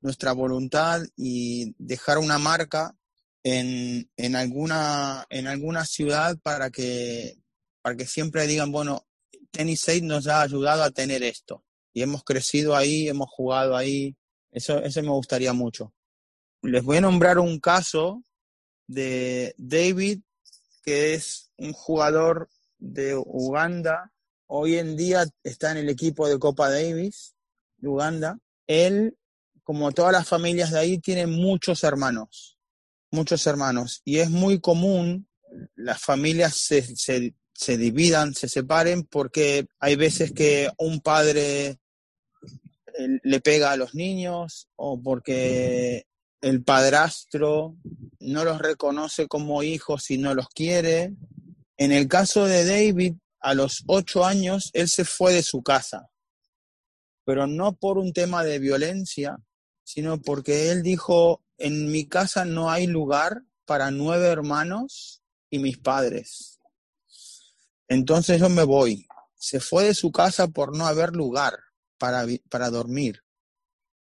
nuestra 0.00 0.30
voluntad 0.30 1.02
y 1.16 1.74
dejar 1.78 2.18
una 2.18 2.38
marca 2.38 2.94
en, 3.42 4.08
en, 4.16 4.36
alguna, 4.36 5.26
en 5.30 5.48
alguna 5.48 5.84
ciudad 5.84 6.38
para 6.44 6.70
que, 6.70 7.40
para 7.82 7.96
que 7.96 8.06
siempre 8.06 8.46
digan, 8.46 8.72
bueno, 8.72 9.06
Tennis 9.50 9.88
8 9.88 10.04
nos 10.04 10.26
ha 10.26 10.42
ayudado 10.42 10.82
a 10.82 10.90
tener 10.90 11.22
esto. 11.22 11.64
Y 11.92 12.02
hemos 12.02 12.24
crecido 12.24 12.76
ahí, 12.76 13.08
hemos 13.08 13.28
jugado 13.30 13.76
ahí. 13.76 14.16
Eso, 14.50 14.78
eso 14.78 15.02
me 15.02 15.10
gustaría 15.10 15.52
mucho. 15.52 15.92
Les 16.62 16.82
voy 16.82 16.98
a 16.98 17.02
nombrar 17.02 17.38
un 17.38 17.58
caso 17.60 18.22
de 18.86 19.54
David, 19.58 20.20
que 20.82 21.14
es 21.14 21.50
un 21.56 21.72
jugador 21.72 22.48
de 22.78 23.16
Uganda. 23.16 24.12
Hoy 24.46 24.76
en 24.76 24.96
día 24.96 25.24
está 25.42 25.70
en 25.70 25.78
el 25.78 25.88
equipo 25.88 26.28
de 26.28 26.38
Copa 26.38 26.70
Davis 26.70 27.34
de 27.78 27.88
Uganda. 27.88 28.38
Él, 28.66 29.16
como 29.62 29.92
todas 29.92 30.12
las 30.12 30.28
familias 30.28 30.70
de 30.70 30.78
ahí, 30.78 30.98
tiene 30.98 31.26
muchos 31.26 31.84
hermanos. 31.84 32.58
Muchos 33.10 33.46
hermanos. 33.46 34.02
Y 34.04 34.18
es 34.18 34.30
muy 34.30 34.60
común 34.60 35.28
las 35.74 36.00
familias 36.00 36.56
se, 36.56 36.82
se, 36.96 37.34
se 37.58 37.76
dividan, 37.76 38.34
se 38.34 38.48
separen, 38.48 39.02
porque 39.02 39.66
hay 39.80 39.96
veces 39.96 40.30
que 40.30 40.70
un 40.78 41.00
padre 41.00 41.80
eh, 42.96 43.18
le 43.24 43.40
pega 43.40 43.72
a 43.72 43.76
los 43.76 43.96
niños 43.96 44.68
o 44.76 45.02
porque 45.02 46.06
el 46.40 46.62
padrastro 46.62 47.74
no 48.20 48.44
los 48.44 48.60
reconoce 48.60 49.26
como 49.26 49.64
hijos 49.64 50.08
y 50.12 50.18
no 50.18 50.34
los 50.34 50.48
quiere. 50.50 51.14
En 51.76 51.90
el 51.90 52.06
caso 52.06 52.44
de 52.44 52.64
David, 52.64 53.14
a 53.40 53.54
los 53.54 53.82
ocho 53.88 54.24
años, 54.24 54.70
él 54.72 54.88
se 54.88 55.04
fue 55.04 55.32
de 55.32 55.42
su 55.42 55.60
casa, 55.64 56.08
pero 57.24 57.48
no 57.48 57.74
por 57.74 57.98
un 57.98 58.12
tema 58.12 58.44
de 58.44 58.60
violencia, 58.60 59.36
sino 59.82 60.22
porque 60.22 60.70
él 60.70 60.84
dijo, 60.84 61.42
en 61.56 61.90
mi 61.90 62.06
casa 62.06 62.44
no 62.44 62.70
hay 62.70 62.86
lugar 62.86 63.42
para 63.64 63.90
nueve 63.90 64.28
hermanos 64.28 65.22
y 65.50 65.58
mis 65.58 65.78
padres. 65.78 66.57
Entonces 67.88 68.40
yo 68.40 68.48
me 68.48 68.64
voy. 68.64 69.06
Se 69.34 69.60
fue 69.60 69.84
de 69.84 69.94
su 69.94 70.12
casa 70.12 70.48
por 70.48 70.76
no 70.76 70.86
haber 70.86 71.14
lugar 71.14 71.58
para, 71.96 72.24
para 72.50 72.70
dormir. 72.70 73.22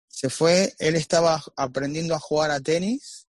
Se 0.08 0.30
fue, 0.30 0.74
él 0.80 0.96
estaba 0.96 1.44
aprendiendo 1.56 2.16
a 2.16 2.20
jugar 2.20 2.50
a 2.50 2.60
tenis, 2.60 3.28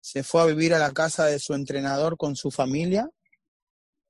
se 0.00 0.22
fue 0.22 0.42
a 0.42 0.46
vivir 0.46 0.74
a 0.74 0.78
la 0.78 0.92
casa 0.92 1.26
de 1.26 1.38
su 1.38 1.54
entrenador 1.54 2.16
con 2.16 2.36
su 2.36 2.50
familia, 2.50 3.08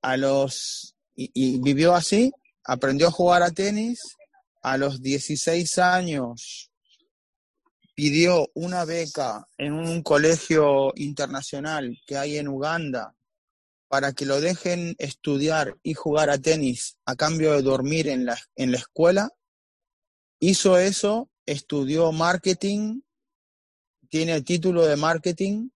a 0.01 0.17
los, 0.17 0.95
y, 1.15 1.31
y 1.33 1.59
vivió 1.59 1.95
así, 1.95 2.33
aprendió 2.65 3.07
a 3.07 3.11
jugar 3.11 3.43
a 3.43 3.51
tenis, 3.51 3.99
a 4.61 4.77
los 4.77 5.01
16 5.01 5.77
años 5.77 6.69
pidió 7.95 8.49
una 8.53 8.85
beca 8.85 9.45
en 9.57 9.73
un 9.73 10.01
colegio 10.03 10.93
internacional 10.95 11.97
que 12.07 12.17
hay 12.17 12.37
en 12.37 12.47
Uganda 12.47 13.13
para 13.89 14.13
que 14.13 14.25
lo 14.25 14.39
dejen 14.39 14.95
estudiar 14.99 15.75
y 15.81 15.95
jugar 15.95 16.29
a 16.29 16.37
tenis 16.37 16.97
a 17.05 17.15
cambio 17.15 17.53
de 17.53 17.63
dormir 17.63 18.07
en 18.07 18.25
la, 18.25 18.37
en 18.55 18.71
la 18.71 18.77
escuela. 18.77 19.31
Hizo 20.39 20.77
eso, 20.77 21.29
estudió 21.45 22.11
marketing, 22.11 23.01
tiene 24.07 24.33
el 24.35 24.45
título 24.45 24.85
de 24.85 24.95
marketing, 24.95 25.69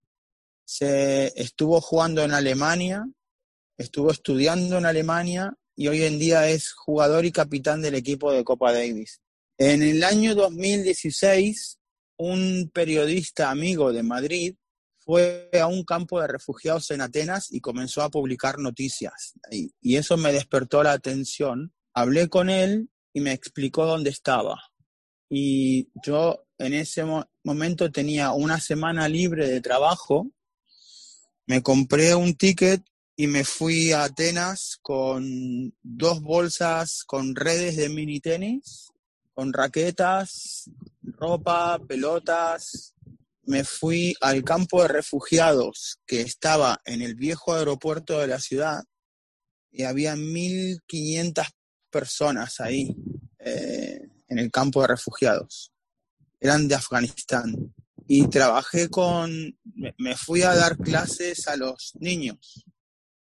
se 0.65 1.33
estuvo 1.41 1.79
jugando 1.79 2.21
en 2.21 2.33
Alemania, 2.33 3.09
estuvo 3.77 4.11
estudiando 4.11 4.77
en 4.77 4.85
Alemania 4.85 5.57
y 5.75 5.87
hoy 5.87 6.03
en 6.03 6.19
día 6.19 6.49
es 6.49 6.73
jugador 6.73 7.25
y 7.25 7.31
capitán 7.31 7.81
del 7.81 7.95
equipo 7.95 8.31
de 8.33 8.43
Copa 8.43 8.73
Davis. 8.73 9.21
En 9.57 9.81
el 9.81 10.03
año 10.03 10.35
2016, 10.35 11.79
un 12.17 12.69
periodista 12.73 13.49
amigo 13.49 13.93
de 13.93 14.03
Madrid 14.03 14.55
fue 15.03 15.49
a 15.59 15.67
un 15.67 15.83
campo 15.83 16.21
de 16.21 16.27
refugiados 16.27 16.91
en 16.91 17.01
Atenas 17.01 17.51
y 17.51 17.59
comenzó 17.59 18.03
a 18.03 18.09
publicar 18.09 18.59
noticias. 18.59 19.33
Y, 19.49 19.95
eso 19.95 20.17
me 20.17 20.31
despertó 20.31 20.83
la 20.83 20.93
atención. 20.93 21.73
Hablé 21.93 22.29
con 22.29 22.49
él 22.49 22.89
y 23.13 23.21
me 23.21 23.33
explicó 23.33 23.85
dónde 23.85 24.11
estaba. 24.11 24.61
Y 25.29 25.89
yo 26.03 26.45
en 26.57 26.73
ese 26.73 27.03
mo 27.03 27.25
momento 27.43 27.91
tenía 27.91 28.31
una 28.33 28.59
semana 28.59 29.07
libre 29.07 29.47
de 29.47 29.61
trabajo. 29.61 30.31
Me 31.47 31.63
compré 31.63 32.13
un 32.13 32.35
ticket 32.35 32.83
y 33.15 33.27
me 33.27 33.43
fui 33.43 33.91
a 33.91 34.03
Atenas 34.03 34.77
con 34.81 35.73
dos 35.81 36.21
bolsas 36.21 37.03
con 37.03 37.35
redes 37.35 37.75
de 37.77 37.89
mini 37.89 38.19
tenis, 38.19 38.91
con 39.33 39.51
raquetas, 39.51 40.69
ropa, 41.01 41.79
pelotas, 41.87 42.93
me 43.43 43.63
fui 43.63 44.15
al 44.21 44.43
campo 44.43 44.81
de 44.81 44.87
refugiados 44.87 45.99
que 46.05 46.21
estaba 46.21 46.81
en 46.85 47.01
el 47.01 47.15
viejo 47.15 47.53
aeropuerto 47.53 48.19
de 48.19 48.27
la 48.27 48.39
ciudad 48.39 48.83
y 49.71 49.83
había 49.83 50.15
1.500 50.15 51.47
personas 51.89 52.59
ahí 52.59 52.95
eh, 53.39 54.07
en 54.27 54.39
el 54.39 54.51
campo 54.51 54.81
de 54.81 54.87
refugiados. 54.87 55.71
Eran 56.39 56.67
de 56.67 56.75
Afganistán. 56.75 57.73
Y 58.07 58.27
trabajé 58.27 58.89
con, 58.89 59.57
me 59.97 60.17
fui 60.17 60.41
a 60.41 60.53
dar 60.53 60.77
clases 60.77 61.47
a 61.47 61.55
los 61.55 61.93
niños, 61.99 62.65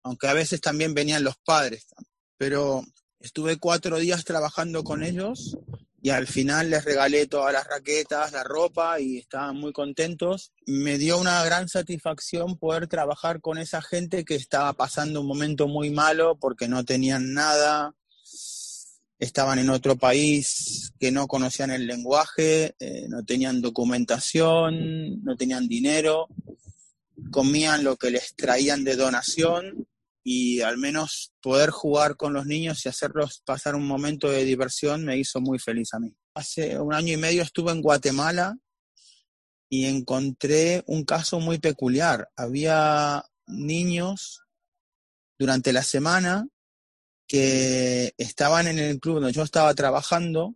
aunque 0.03 0.27
a 0.27 0.33
veces 0.33 0.61
también 0.61 0.93
venían 0.93 1.23
los 1.23 1.35
padres. 1.43 1.87
Pero 2.37 2.85
estuve 3.19 3.57
cuatro 3.57 3.97
días 3.97 4.23
trabajando 4.23 4.85
con 4.85 5.03
ellos 5.03 5.57
y 6.01 6.11
al 6.11 6.27
final 6.27 6.69
les 6.69 6.85
regalé 6.85 7.27
todas 7.27 7.53
las 7.53 7.67
raquetas, 7.67 8.31
la 8.31 8.43
ropa 8.43 8.99
y 8.99 9.17
estaban 9.17 9.57
muy 9.57 9.73
contentos. 9.73 10.53
Me 10.65 10.97
dio 10.97 11.19
una 11.19 11.43
gran 11.43 11.67
satisfacción 11.67 12.57
poder 12.57 12.87
trabajar 12.87 13.41
con 13.41 13.57
esa 13.57 13.81
gente 13.81 14.23
que 14.23 14.35
estaba 14.35 14.73
pasando 14.73 15.21
un 15.21 15.27
momento 15.27 15.67
muy 15.67 15.89
malo 15.89 16.37
porque 16.39 16.67
no 16.67 16.85
tenían 16.85 17.33
nada, 17.33 17.93
estaban 19.19 19.59
en 19.59 19.69
otro 19.69 19.97
país 19.97 20.93
que 20.99 21.11
no 21.11 21.27
conocían 21.27 21.71
el 21.71 21.85
lenguaje, 21.85 22.75
eh, 22.79 23.07
no 23.09 23.25
tenían 23.25 23.61
documentación, 23.61 25.21
no 25.23 25.35
tenían 25.35 25.67
dinero, 25.67 26.27
comían 27.29 27.83
lo 27.83 27.97
que 27.97 28.11
les 28.11 28.35
traían 28.35 28.85
de 28.85 28.95
donación 28.95 29.88
y 30.31 30.61
al 30.61 30.77
menos 30.77 31.33
poder 31.41 31.71
jugar 31.71 32.15
con 32.15 32.33
los 32.33 32.45
niños 32.45 32.85
y 32.85 32.89
hacerlos 32.89 33.41
pasar 33.43 33.73
un 33.73 33.87
momento 33.87 34.29
de 34.29 34.45
diversión 34.45 35.03
me 35.03 35.17
hizo 35.17 35.41
muy 35.41 35.57
feliz 35.57 35.91
a 35.95 35.99
mí. 35.99 36.15
Hace 36.35 36.79
un 36.79 36.93
año 36.93 37.15
y 37.15 37.17
medio 37.17 37.41
estuve 37.41 37.71
en 37.71 37.81
Guatemala 37.81 38.55
y 39.69 39.85
encontré 39.85 40.83
un 40.85 41.03
caso 41.03 41.39
muy 41.39 41.57
peculiar. 41.57 42.29
Había 42.35 43.25
niños 43.47 44.43
durante 45.39 45.73
la 45.73 45.81
semana 45.81 46.47
que 47.25 48.13
estaban 48.19 48.67
en 48.67 48.77
el 48.77 48.99
club 48.99 49.15
donde 49.15 49.33
yo 49.33 49.41
estaba 49.41 49.73
trabajando. 49.73 50.53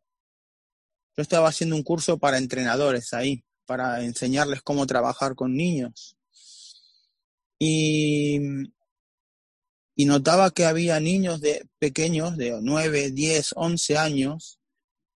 Yo 1.18 1.24
estaba 1.24 1.50
haciendo 1.50 1.76
un 1.76 1.84
curso 1.84 2.20
para 2.20 2.38
entrenadores 2.38 3.12
ahí, 3.12 3.44
para 3.66 4.04
enseñarles 4.04 4.62
cómo 4.62 4.86
trabajar 4.86 5.34
con 5.34 5.56
niños. 5.56 6.16
Y 7.58 8.40
y 9.96 10.06
notaba 10.06 10.52
que 10.52 10.66
había 10.66 11.00
niños 11.00 11.42
de 11.42 11.68
pequeños 11.80 12.38
de 12.38 12.58
9, 12.62 13.12
10, 13.12 13.54
11 13.56 13.98
años 13.98 14.60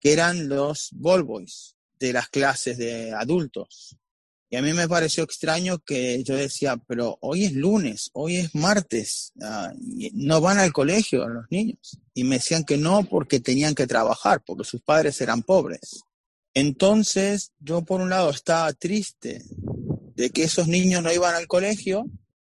que 0.00 0.12
eran 0.12 0.48
los 0.48 0.90
ball 0.92 1.22
boys 1.22 1.76
de 1.98 2.12
las 2.12 2.28
clases 2.28 2.76
de 2.78 3.12
adultos. 3.12 3.96
Y 4.48 4.56
a 4.56 4.62
mí 4.62 4.72
me 4.72 4.88
pareció 4.88 5.24
extraño 5.24 5.80
que 5.80 6.22
yo 6.22 6.36
decía, 6.36 6.76
pero 6.86 7.18
hoy 7.20 7.46
es 7.46 7.52
lunes, 7.52 8.10
hoy 8.12 8.36
es 8.36 8.54
martes, 8.54 9.32
uh, 9.36 9.76
no 10.12 10.40
van 10.40 10.58
al 10.58 10.72
colegio 10.72 11.28
los 11.28 11.46
niños. 11.50 11.98
Y 12.14 12.22
me 12.22 12.36
decían 12.36 12.64
que 12.64 12.76
no 12.76 13.04
porque 13.04 13.40
tenían 13.40 13.74
que 13.74 13.88
trabajar, 13.88 14.42
porque 14.46 14.64
sus 14.64 14.82
padres 14.82 15.20
eran 15.20 15.42
pobres. 15.42 16.04
Entonces 16.54 17.52
yo 17.58 17.82
por 17.82 18.00
un 18.00 18.08
lado 18.08 18.30
estaba 18.30 18.72
triste 18.72 19.42
de 20.14 20.30
que 20.30 20.44
esos 20.44 20.68
niños 20.68 21.02
no 21.02 21.12
iban 21.12 21.34
al 21.34 21.48
colegio 21.48 22.06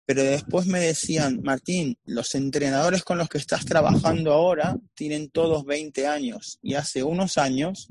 pero 0.10 0.24
después 0.24 0.66
me 0.66 0.80
decían, 0.80 1.40
Martín, 1.44 1.96
los 2.04 2.34
entrenadores 2.34 3.04
con 3.04 3.20
los 3.20 3.30
que 3.30 3.38
estás 3.38 3.64
trabajando 3.64 4.34
ahora 4.34 4.76
tienen 4.96 5.30
todos 5.30 5.66
20 5.66 6.08
años 6.08 6.58
y 6.64 6.74
hace 6.74 7.04
unos 7.04 7.38
años 7.38 7.90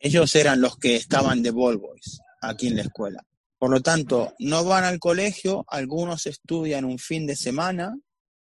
ellos 0.00 0.34
eran 0.34 0.60
los 0.60 0.76
que 0.76 0.96
estaban 0.96 1.40
de 1.40 1.52
ball 1.52 1.78
boys 1.78 2.18
aquí 2.40 2.66
en 2.66 2.74
la 2.74 2.82
escuela. 2.82 3.24
Por 3.58 3.70
lo 3.70 3.80
tanto, 3.80 4.34
no 4.40 4.64
van 4.64 4.82
al 4.82 4.98
colegio, 4.98 5.64
algunos 5.68 6.26
estudian 6.26 6.84
un 6.84 6.98
fin 6.98 7.28
de 7.28 7.36
semana, 7.36 7.96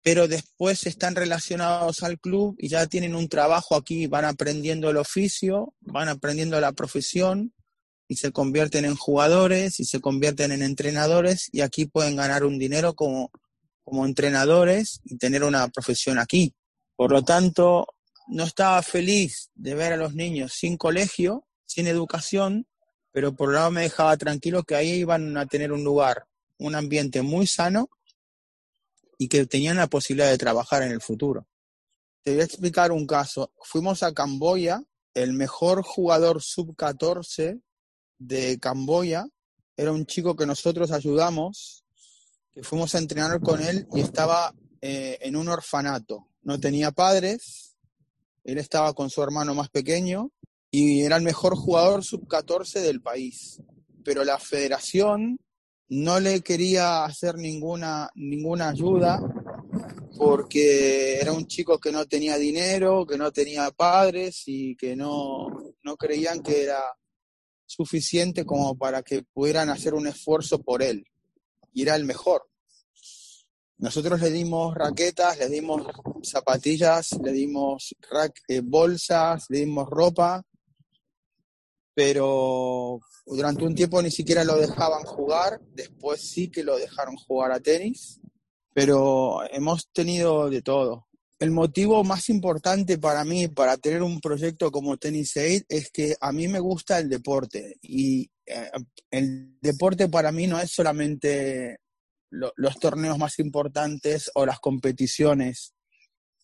pero 0.03 0.27
después 0.27 0.85
están 0.85 1.15
relacionados 1.15 2.03
al 2.03 2.19
club 2.19 2.55
y 2.59 2.67
ya 2.67 2.85
tienen 2.85 3.15
un 3.15 3.27
trabajo 3.27 3.75
aquí, 3.75 4.05
van 4.05 4.25
aprendiendo 4.25 4.91
el 4.91 4.97
oficio, 4.97 5.73
van 5.79 6.09
aprendiendo 6.09 6.61
la 6.61 6.73
profesión 6.73 7.53
y 8.11 8.17
se 8.17 8.33
convierten 8.33 8.83
en 8.83 8.97
jugadores 8.97 9.79
y 9.79 9.85
se 9.85 10.01
convierten 10.01 10.51
en 10.51 10.63
entrenadores 10.63 11.47
y 11.53 11.61
aquí 11.61 11.85
pueden 11.85 12.17
ganar 12.17 12.43
un 12.43 12.59
dinero 12.59 12.93
como, 12.93 13.31
como 13.85 14.05
entrenadores 14.05 14.99
y 15.05 15.17
tener 15.17 15.45
una 15.45 15.69
profesión 15.69 16.19
aquí. 16.19 16.53
Por 16.97 17.13
lo 17.13 17.23
tanto, 17.23 17.87
no 18.27 18.43
estaba 18.43 18.81
feliz 18.81 19.49
de 19.55 19.75
ver 19.75 19.93
a 19.93 19.95
los 19.95 20.13
niños 20.13 20.51
sin 20.51 20.75
colegio, 20.75 21.47
sin 21.65 21.87
educación, 21.87 22.67
pero 23.13 23.33
por 23.33 23.47
un 23.47 23.55
lado 23.55 23.71
me 23.71 23.83
dejaba 23.83 24.17
tranquilo 24.17 24.63
que 24.63 24.75
ahí 24.75 24.89
iban 24.89 25.37
a 25.37 25.45
tener 25.45 25.71
un 25.71 25.85
lugar, 25.85 26.25
un 26.57 26.75
ambiente 26.75 27.21
muy 27.21 27.47
sano 27.47 27.89
y 29.17 29.29
que 29.29 29.45
tenían 29.45 29.77
la 29.77 29.87
posibilidad 29.87 30.29
de 30.29 30.37
trabajar 30.37 30.83
en 30.83 30.91
el 30.91 30.99
futuro. 30.99 31.47
Te 32.23 32.31
voy 32.31 32.41
a 32.41 32.43
explicar 32.43 32.91
un 32.91 33.07
caso. 33.07 33.53
Fuimos 33.63 34.03
a 34.03 34.13
Camboya, 34.13 34.83
el 35.13 35.31
mejor 35.31 35.81
jugador 35.81 36.41
sub-14 36.41 37.61
de 38.21 38.59
Camboya 38.59 39.25
era 39.75 39.91
un 39.91 40.05
chico 40.05 40.35
que 40.35 40.45
nosotros 40.45 40.91
ayudamos, 40.91 41.83
que 42.51 42.61
fuimos 42.61 42.93
a 42.93 42.99
entrenar 42.99 43.41
con 43.41 43.61
él 43.61 43.87
y 43.95 44.01
estaba 44.01 44.53
eh, 44.79 45.17
en 45.21 45.35
un 45.35 45.47
orfanato. 45.47 46.27
No 46.43 46.59
tenía 46.59 46.91
padres, 46.91 47.75
él 48.43 48.59
estaba 48.59 48.93
con 48.93 49.09
su 49.09 49.23
hermano 49.23 49.55
más 49.55 49.69
pequeño 49.69 50.31
y 50.69 51.01
era 51.01 51.17
el 51.17 51.23
mejor 51.23 51.55
jugador 51.55 52.03
sub-14 52.03 52.81
del 52.81 53.01
país. 53.01 53.59
Pero 54.03 54.23
la 54.23 54.37
federación 54.37 55.39
no 55.89 56.19
le 56.19 56.41
quería 56.41 57.03
hacer 57.03 57.35
ninguna, 57.35 58.09
ninguna 58.15 58.69
ayuda 58.69 59.19
porque 60.17 61.19
era 61.19 61.33
un 61.33 61.47
chico 61.47 61.79
que 61.79 61.91
no 61.91 62.05
tenía 62.05 62.37
dinero, 62.37 63.05
que 63.07 63.17
no 63.17 63.31
tenía 63.31 63.71
padres 63.71 64.43
y 64.45 64.75
que 64.75 64.95
no, 64.95 65.47
no 65.83 65.97
creían 65.97 66.43
que 66.43 66.63
era 66.63 66.81
suficiente 67.71 68.45
como 68.45 68.77
para 68.77 69.01
que 69.01 69.23
pudieran 69.23 69.69
hacer 69.69 69.93
un 69.93 70.07
esfuerzo 70.07 70.61
por 70.61 70.83
él. 70.83 71.05
Y 71.73 71.83
era 71.83 71.95
el 71.95 72.03
mejor. 72.03 72.47
Nosotros 73.77 74.21
le 74.21 74.29
dimos 74.29 74.75
raquetas, 74.75 75.39
le 75.39 75.49
dimos 75.49 75.87
zapatillas, 76.21 77.13
le 77.23 77.31
dimos 77.31 77.95
eh, 78.47 78.61
bolsas, 78.61 79.45
le 79.49 79.59
dimos 79.59 79.89
ropa, 79.89 80.43
pero 81.93 82.99
durante 83.25 83.65
un 83.65 83.73
tiempo 83.73 84.01
ni 84.01 84.11
siquiera 84.11 84.43
lo 84.43 84.57
dejaban 84.57 85.03
jugar, 85.03 85.61
después 85.73 86.21
sí 86.21 86.49
que 86.49 86.63
lo 86.63 86.77
dejaron 86.77 87.15
jugar 87.15 87.51
a 87.51 87.59
tenis, 87.59 88.19
pero 88.73 89.39
hemos 89.49 89.87
tenido 89.91 90.49
de 90.49 90.61
todo. 90.61 91.07
El 91.41 91.49
motivo 91.49 92.03
más 92.03 92.29
importante 92.29 92.99
para 92.99 93.25
mí, 93.25 93.47
para 93.47 93.75
tener 93.75 94.03
un 94.03 94.21
proyecto 94.21 94.71
como 94.71 94.97
Tennis 94.97 95.35
Aid, 95.37 95.63
es 95.69 95.89
que 95.89 96.15
a 96.21 96.31
mí 96.31 96.47
me 96.47 96.59
gusta 96.59 96.99
el 96.99 97.09
deporte 97.09 97.77
y 97.81 98.29
eh, 98.45 98.69
el 99.09 99.57
deporte 99.59 100.07
para 100.07 100.31
mí 100.31 100.45
no 100.45 100.59
es 100.59 100.69
solamente 100.69 101.79
los 102.29 102.79
torneos 102.79 103.17
más 103.17 103.39
importantes 103.39 104.29
o 104.35 104.45
las 104.45 104.59
competiciones. 104.59 105.73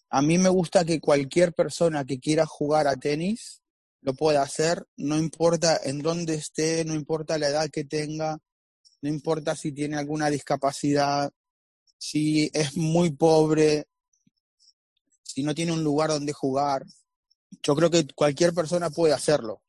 A 0.09 0.23
mí 0.23 0.39
me 0.39 0.49
gusta 0.49 0.83
que 0.83 0.99
cualquier 0.99 1.53
persona 1.53 2.03
que 2.03 2.19
quiera 2.19 2.47
jugar 2.47 2.87
a 2.87 2.95
tenis 2.95 3.61
lo 4.01 4.15
pueda 4.15 4.41
hacer, 4.41 4.83
no 4.95 5.15
importa 5.19 5.79
en 5.83 5.99
dónde 5.99 6.33
esté, 6.33 6.83
no 6.85 6.95
importa 6.95 7.37
la 7.37 7.49
edad 7.49 7.69
que 7.69 7.83
tenga, 7.83 8.39
no 9.03 9.09
importa 9.09 9.55
si 9.55 9.71
tiene 9.73 9.95
alguna 9.95 10.31
discapacidad, 10.31 11.31
si 11.99 12.49
es 12.51 12.75
muy 12.75 13.11
pobre, 13.11 13.85
si 15.27 15.43
no 15.43 15.53
tiene 15.53 15.73
un 15.73 15.83
lugar 15.83 16.09
donde 16.09 16.33
jugar. 16.33 16.85
Yo 17.61 17.75
creo 17.75 17.89
que 17.89 18.07
cualquier 18.15 18.53
persona 18.53 18.89
puede 18.89 19.13
hacerlo. 19.13 19.61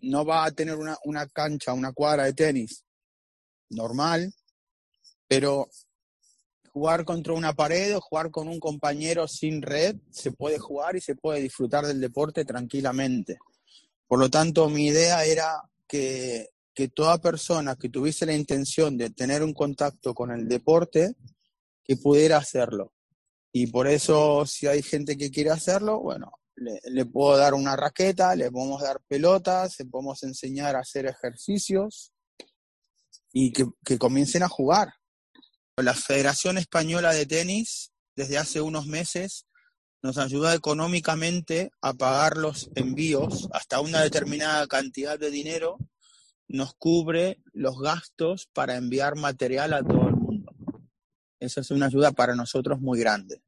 No 0.00 0.24
va 0.24 0.44
a 0.44 0.50
tener 0.50 0.76
una, 0.76 1.26
cancha, 1.28 1.72
una 1.72 1.92
cuadra 1.92 2.24
de 2.24 2.32
tenis 2.32 2.84
normal, 3.70 4.32
pero 5.28 5.68
jugar 6.72 7.04
contra 7.04 7.34
una 7.34 7.52
pared 7.52 7.96
o 7.96 8.00
jugar 8.00 8.30
con 8.30 8.48
un 8.48 8.58
compañero 8.58 9.28
sin 9.28 9.62
red, 9.62 9.96
se 10.10 10.32
puede 10.32 10.58
jugar 10.58 10.96
y 10.96 11.00
se 11.00 11.14
puede 11.14 11.40
disfrutar 11.40 11.86
del 11.86 12.00
deporte 12.00 12.44
tranquilamente. 12.44 13.38
Por 14.08 14.18
lo 14.18 14.28
tanto, 14.28 14.68
mi 14.68 14.86
idea 14.86 15.24
era 15.24 15.62
que, 15.86 16.48
que 16.74 16.88
toda 16.88 17.18
persona 17.18 17.76
que 17.76 17.88
tuviese 17.88 18.26
la 18.26 18.34
intención 18.34 18.96
de 18.96 19.10
tener 19.10 19.42
un 19.42 19.54
contacto 19.54 20.14
con 20.14 20.32
el 20.32 20.48
deporte, 20.48 21.14
que 21.84 21.96
pudiera 21.96 22.38
hacerlo. 22.38 22.92
Y 23.52 23.66
por 23.66 23.86
eso, 23.86 24.46
si 24.46 24.66
hay 24.66 24.82
gente 24.82 25.16
que 25.16 25.30
quiere 25.30 25.50
hacerlo, 25.50 26.00
bueno, 26.00 26.32
le, 26.56 27.04
puedo 27.04 27.36
dar 27.36 27.54
una 27.54 27.76
raqueta, 27.76 28.34
le 28.34 28.50
podemos 28.50 28.82
dar 28.82 29.00
pelotas, 29.06 29.78
le 29.78 29.86
podemos 29.86 30.22
enseñar 30.22 30.76
a 30.76 30.80
hacer 30.80 31.06
ejercicios 31.06 32.12
y 33.32 33.52
que, 33.52 33.66
que 33.84 33.98
comiencen 33.98 34.42
a 34.42 34.48
jugar. 34.48 34.94
La 35.76 35.94
Federación 35.94 36.58
Española 36.58 37.12
de 37.12 37.26
Tenis, 37.26 37.92
desde 38.16 38.38
hace 38.38 38.60
unos 38.60 38.86
meses, 38.86 39.46
nos 40.02 40.18
ayuda 40.18 40.54
económicamente 40.54 41.70
a 41.80 41.94
pagar 41.94 42.36
los 42.36 42.70
envíos 42.74 43.48
hasta 43.52 43.80
una 43.80 44.00
determinada 44.00 44.66
cantidad 44.66 45.18
de 45.18 45.30
dinero, 45.30 45.78
nos 46.48 46.74
cubre 46.74 47.40
los 47.52 47.78
gastos 47.80 48.48
para 48.52 48.76
enviar 48.76 49.16
material 49.16 49.72
a 49.74 49.82
todo 49.82 49.92
el 49.92 49.98
mundo. 49.98 50.11
Esa 51.42 51.60
es 51.60 51.72
una 51.72 51.86
ayuda 51.86 52.12
para 52.12 52.36
nosotros 52.36 52.80
muy 52.80 53.00
grande. 53.00 53.42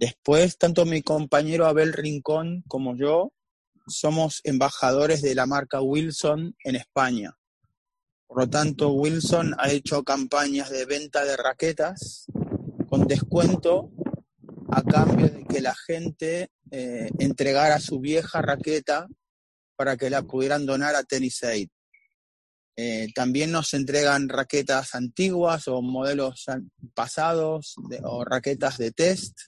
Después, 0.00 0.58
tanto 0.58 0.84
mi 0.84 1.00
compañero 1.02 1.66
Abel 1.66 1.92
Rincón 1.92 2.64
como 2.66 2.96
yo 2.96 3.32
somos 3.86 4.40
embajadores 4.42 5.22
de 5.22 5.36
la 5.36 5.46
marca 5.46 5.80
Wilson 5.80 6.56
en 6.64 6.74
España. 6.74 7.38
Por 8.26 8.40
lo 8.40 8.50
tanto, 8.50 8.90
Wilson 8.90 9.54
ha 9.58 9.70
hecho 9.70 10.02
campañas 10.02 10.70
de 10.70 10.86
venta 10.86 11.24
de 11.24 11.36
raquetas 11.36 12.26
con 12.88 13.06
descuento 13.06 13.92
a 14.72 14.82
cambio 14.82 15.28
de 15.28 15.44
que 15.44 15.60
la 15.60 15.76
gente 15.76 16.50
eh, 16.72 17.10
entregara 17.20 17.78
su 17.78 18.00
vieja 18.00 18.42
raqueta 18.42 19.06
para 19.76 19.96
que 19.96 20.10
la 20.10 20.22
pudieran 20.22 20.66
donar 20.66 20.96
a 20.96 21.04
Tennis 21.04 21.44
Aid. 21.44 21.68
Eh, 22.78 23.08
también 23.14 23.52
nos 23.52 23.72
entregan 23.72 24.28
raquetas 24.28 24.94
antiguas 24.94 25.66
o 25.66 25.80
modelos 25.80 26.44
pasados 26.92 27.76
o 28.02 28.24
raquetas 28.24 28.76
de 28.76 28.92
test. 28.92 29.38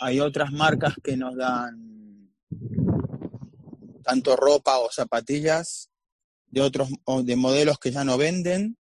Hay 0.00 0.18
otras 0.18 0.50
marcas 0.50 0.94
que 1.02 1.16
nos 1.16 1.36
dan 1.36 2.32
tanto 4.02 4.34
ropa 4.34 4.78
o 4.78 4.90
zapatillas 4.90 5.90
de 6.46 6.60
otros 6.62 6.88
de 7.24 7.36
modelos 7.36 7.78
que 7.78 7.90
ya 7.90 8.02
no 8.02 8.16
venden. 8.16 8.78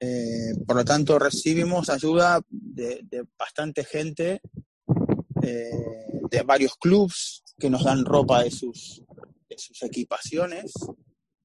Eh, 0.00 0.54
por 0.66 0.76
lo 0.76 0.84
tanto, 0.84 1.18
recibimos 1.18 1.90
ayuda 1.90 2.40
de, 2.48 3.26
bastante 3.38 3.84
gente, 3.84 4.40
eh, 5.42 5.70
de 6.30 6.42
varios 6.42 6.76
clubs 6.76 7.42
que 7.58 7.70
nos 7.70 7.84
dan 7.84 8.04
ropa 8.04 8.42
de 8.42 8.50
sus, 8.50 9.02
de 9.48 9.58
sus 9.58 9.82
equipaciones. 9.82 10.72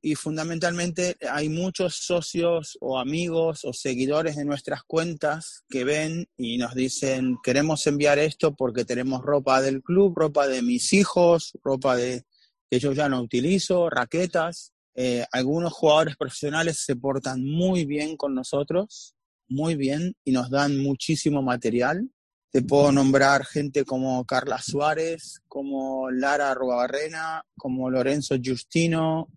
Y 0.03 0.15
fundamentalmente 0.15 1.15
hay 1.29 1.49
muchos 1.49 1.95
socios 1.95 2.75
o 2.81 2.97
amigos 2.97 3.63
o 3.65 3.71
seguidores 3.71 4.35
de 4.35 4.45
nuestras 4.45 4.81
cuentas 4.83 5.63
que 5.69 5.83
ven 5.83 6.27
y 6.37 6.57
nos 6.57 6.73
dicen, 6.73 7.37
queremos 7.43 7.85
enviar 7.85 8.17
esto 8.17 8.55
porque 8.55 8.83
tenemos 8.83 9.21
ropa 9.21 9.61
del 9.61 9.83
club, 9.83 10.13
ropa 10.15 10.47
de 10.47 10.63
mis 10.63 10.91
hijos, 10.93 11.53
ropa 11.63 11.95
de, 11.95 12.25
que 12.71 12.79
yo 12.79 12.93
ya 12.93 13.09
no 13.09 13.21
utilizo, 13.21 13.89
raquetas. 13.89 14.73
Eh, 14.95 15.25
algunos 15.31 15.73
jugadores 15.73 16.15
profesionales 16.17 16.79
se 16.79 16.95
portan 16.95 17.43
muy 17.43 17.85
bien 17.85 18.17
con 18.17 18.33
nosotros, 18.33 19.13
muy 19.49 19.75
bien, 19.75 20.15
y 20.23 20.31
nos 20.31 20.49
dan 20.49 20.77
muchísimo 20.77 21.43
material. 21.43 22.09
Te 22.49 22.61
puedo 22.61 22.91
nombrar 22.91 23.45
gente 23.45 23.85
como 23.85 24.25
Carla 24.25 24.59
Suárez, 24.61 25.41
como 25.47 26.09
Lara 26.11 26.53
Robarrena, 26.53 27.45
como 27.57 27.89
Lorenzo 27.89 28.35
Justino, 28.43 29.27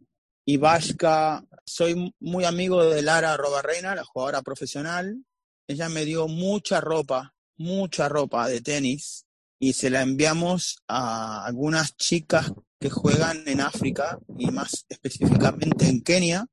Ivashka. 0.46 1.44
Soy 1.64 2.12
muy 2.20 2.44
amigo 2.44 2.84
de 2.84 3.02
Lara 3.02 3.36
Robarrena, 3.36 3.94
la 3.94 4.04
jugadora 4.04 4.42
profesional. 4.42 5.24
Ella 5.66 5.88
me 5.88 6.04
dio 6.04 6.28
mucha 6.28 6.80
ropa, 6.80 7.34
mucha 7.56 8.08
ropa 8.08 8.48
de 8.48 8.60
tenis 8.60 9.24
y 9.58 9.72
se 9.72 9.88
la 9.88 10.02
enviamos 10.02 10.76
a 10.88 11.44
algunas 11.46 11.96
chicas 11.96 12.52
que 12.78 12.90
juegan 12.90 13.44
en 13.46 13.60
África 13.60 14.18
y 14.38 14.50
más 14.50 14.84
específicamente 14.88 15.88
en 15.88 16.02
Kenia. 16.02 16.46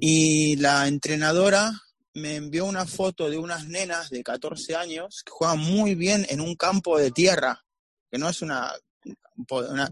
Y 0.00 0.56
la 0.56 0.88
entrenadora 0.88 1.72
me 2.14 2.36
envió 2.36 2.64
una 2.64 2.86
foto 2.86 3.30
de 3.30 3.38
unas 3.38 3.66
nenas 3.66 4.10
de 4.10 4.22
14 4.22 4.74
años 4.74 5.22
que 5.24 5.30
juegan 5.30 5.58
muy 5.58 5.94
bien 5.94 6.26
en 6.28 6.40
un 6.40 6.56
campo 6.56 6.98
de 6.98 7.10
tierra, 7.10 7.64
que 8.10 8.18
no 8.18 8.28
es 8.28 8.42
una, 8.42 8.72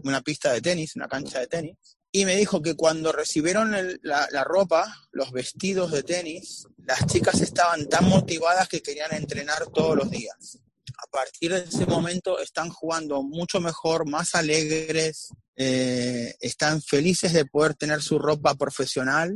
una, 0.03 0.21
pista 0.21 0.51
de 0.51 0.61
tenis, 0.61 0.95
una 0.95 1.07
cancha 1.07 1.39
de 1.39 1.47
tenis. 1.47 1.77
Y 2.15 2.23
me 2.23 2.37
dijo 2.37 2.61
que 2.61 2.75
cuando 2.75 3.11
recibieron 3.11 3.75
la, 4.01 4.43
ropa, 4.45 5.05
los 5.11 5.33
vestidos 5.33 5.91
de 5.91 6.01
tenis, 6.01 6.65
las 6.77 7.05
chicas 7.07 7.41
estaban 7.41 7.89
tan 7.89 8.07
motivadas 8.07 8.69
que 8.69 8.81
querían 8.81 9.13
entrenar 9.13 9.67
todos 9.67 9.97
los 9.97 10.09
días. 10.09 10.57
A 10.97 11.11
partir 11.11 11.51
de 11.51 11.65
ese 11.65 11.85
momento 11.85 12.39
están 12.39 12.69
jugando 12.69 13.21
mucho 13.21 13.59
mejor, 13.59 14.09
más 14.09 14.33
alegres, 14.33 15.27
eh, 15.57 16.33
están 16.39 16.81
felices 16.81 17.33
de 17.33 17.45
poder 17.47 17.73
tener 17.73 18.01
su 18.01 18.17
ropa 18.17 18.55
profesional 18.55 19.35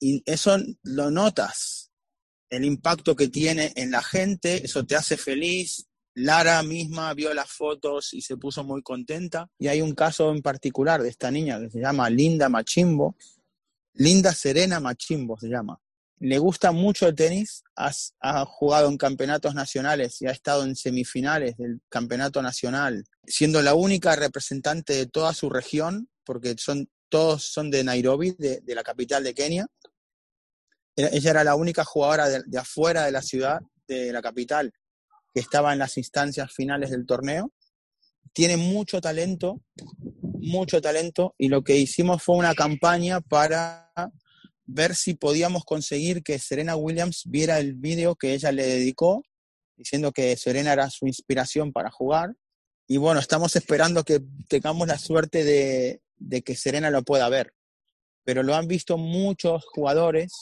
y 0.00 0.20
eso 0.26 0.58
lo 0.82 1.12
notas, 1.12 1.92
el 2.48 2.64
impacto 2.64 3.14
que 3.14 3.28
tiene 3.28 3.72
en 3.76 3.92
la 3.92 4.02
gente, 4.02 4.64
eso 4.64 4.84
te 4.84 4.96
hace 4.96 5.16
feliz, 5.16 5.86
Lara 6.20 6.62
misma 6.62 7.14
vio 7.14 7.32
las 7.32 7.50
fotos 7.50 8.12
y 8.12 8.20
se 8.20 8.36
puso 8.36 8.62
muy 8.62 8.82
contenta. 8.82 9.48
Y 9.58 9.68
hay 9.68 9.80
un 9.80 9.94
caso 9.94 10.30
en 10.32 10.42
particular 10.42 11.02
de 11.02 11.08
esta 11.08 11.30
niña 11.30 11.58
que 11.58 11.70
se 11.70 11.80
llama 11.80 12.10
Linda 12.10 12.48
Machimbo. 12.48 13.16
Linda 13.94 14.32
Serena 14.34 14.80
Machimbo 14.80 15.38
se 15.38 15.48
llama. 15.48 15.80
Le 16.18 16.38
gusta 16.38 16.72
mucho 16.72 17.08
el 17.08 17.14
tenis, 17.14 17.64
ha 17.74 18.44
jugado 18.44 18.90
en 18.90 18.98
campeonatos 18.98 19.54
nacionales 19.54 20.20
y 20.20 20.26
ha 20.26 20.32
estado 20.32 20.64
en 20.64 20.76
semifinales 20.76 21.56
del 21.56 21.80
campeonato 21.88 22.42
nacional, 22.42 23.06
siendo 23.26 23.62
la 23.62 23.72
única 23.72 24.14
representante 24.16 24.92
de 24.92 25.06
toda 25.06 25.32
su 25.32 25.48
región, 25.48 26.10
porque 26.24 26.54
son, 26.58 26.90
todos 27.08 27.44
son 27.44 27.70
de 27.70 27.84
Nairobi, 27.84 28.32
de, 28.32 28.62
la 28.66 28.82
capital 28.82 29.24
de 29.24 29.32
Kenia. 29.32 29.66
Ella 30.94 31.30
era 31.30 31.42
la 31.42 31.54
única 31.54 31.86
jugadora 31.86 32.28
de 32.28 32.58
afuera 32.58 33.06
de 33.06 33.12
la 33.12 33.22
ciudad, 33.22 33.60
de 33.88 34.12
la 34.12 34.20
capital, 34.20 34.74
que 35.32 35.40
estaba 35.40 35.72
en 35.72 35.78
las 35.78 35.96
instancias 35.96 36.52
finales 36.52 36.90
del 36.90 37.06
torneo. 37.06 37.52
Tiene 38.32 38.56
mucho 38.56 39.00
talento, 39.00 39.60
mucho 40.22 40.80
talento, 40.80 41.34
y 41.38 41.48
lo 41.48 41.62
que 41.62 41.76
hicimos 41.76 42.22
fue 42.22 42.36
una 42.36 42.54
campaña 42.54 43.20
para 43.20 43.92
ver 44.66 44.94
si 44.94 45.14
podíamos 45.14 45.64
conseguir 45.64 46.22
que 46.22 46.38
Serena 46.38 46.76
Williams 46.76 47.24
viera 47.26 47.58
el 47.58 47.74
vídeo 47.74 48.14
que 48.14 48.34
ella 48.34 48.52
le 48.52 48.66
dedicó, 48.66 49.22
diciendo 49.76 50.12
que 50.12 50.36
Serena 50.36 50.72
era 50.72 50.90
su 50.90 51.06
inspiración 51.06 51.72
para 51.72 51.90
jugar. 51.90 52.36
Y 52.86 52.98
bueno, 52.98 53.20
estamos 53.20 53.56
esperando 53.56 54.04
que 54.04 54.20
tengamos 54.48 54.86
la 54.86 54.98
suerte 54.98 55.44
de, 55.44 56.02
de 56.18 56.42
que 56.42 56.54
Serena 56.54 56.90
lo 56.90 57.02
pueda 57.02 57.28
ver. 57.28 57.52
Pero 58.24 58.42
lo 58.42 58.54
han 58.54 58.68
visto 58.68 58.96
muchos 58.96 59.64
jugadores, 59.72 60.32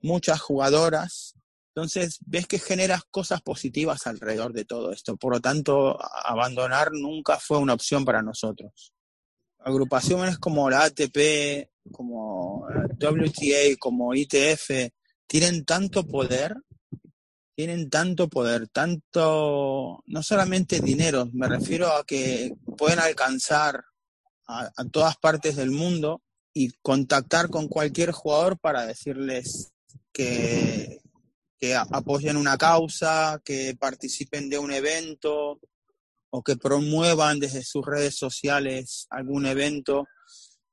muchas 0.00 0.40
jugadoras, 0.40 1.34
entonces, 1.80 2.18
ves 2.26 2.46
que 2.46 2.58
generas 2.58 3.04
cosas 3.10 3.40
positivas 3.40 4.06
alrededor 4.06 4.52
de 4.52 4.66
todo 4.66 4.92
esto. 4.92 5.16
Por 5.16 5.32
lo 5.32 5.40
tanto, 5.40 5.98
abandonar 6.26 6.92
nunca 6.92 7.38
fue 7.38 7.56
una 7.56 7.72
opción 7.72 8.04
para 8.04 8.20
nosotros. 8.20 8.92
Agrupaciones 9.58 10.38
como 10.38 10.68
la 10.68 10.84
ATP, 10.84 11.70
como 11.90 12.66
WTA, 12.98 13.76
como 13.78 14.14
ITF, 14.14 14.92
tienen 15.26 15.64
tanto 15.64 16.06
poder, 16.06 16.54
tienen 17.54 17.88
tanto 17.88 18.28
poder, 18.28 18.68
tanto, 18.68 20.02
no 20.06 20.22
solamente 20.22 20.80
dinero, 20.80 21.30
me 21.32 21.48
refiero 21.48 21.88
a 21.92 22.04
que 22.04 22.52
pueden 22.76 22.98
alcanzar 22.98 23.84
a, 24.46 24.70
a 24.76 24.84
todas 24.84 25.16
partes 25.16 25.56
del 25.56 25.70
mundo 25.70 26.20
y 26.52 26.72
contactar 26.82 27.48
con 27.48 27.68
cualquier 27.68 28.12
jugador 28.12 28.58
para 28.58 28.84
decirles 28.86 29.72
que, 30.12 31.00
que 31.60 31.76
apoyen 31.76 32.38
una 32.38 32.56
causa, 32.56 33.40
que 33.44 33.76
participen 33.78 34.48
de 34.48 34.58
un 34.58 34.72
evento 34.72 35.60
o 36.30 36.42
que 36.42 36.56
promuevan 36.56 37.38
desde 37.38 37.62
sus 37.62 37.84
redes 37.84 38.16
sociales 38.16 39.06
algún 39.10 39.44
evento, 39.44 40.06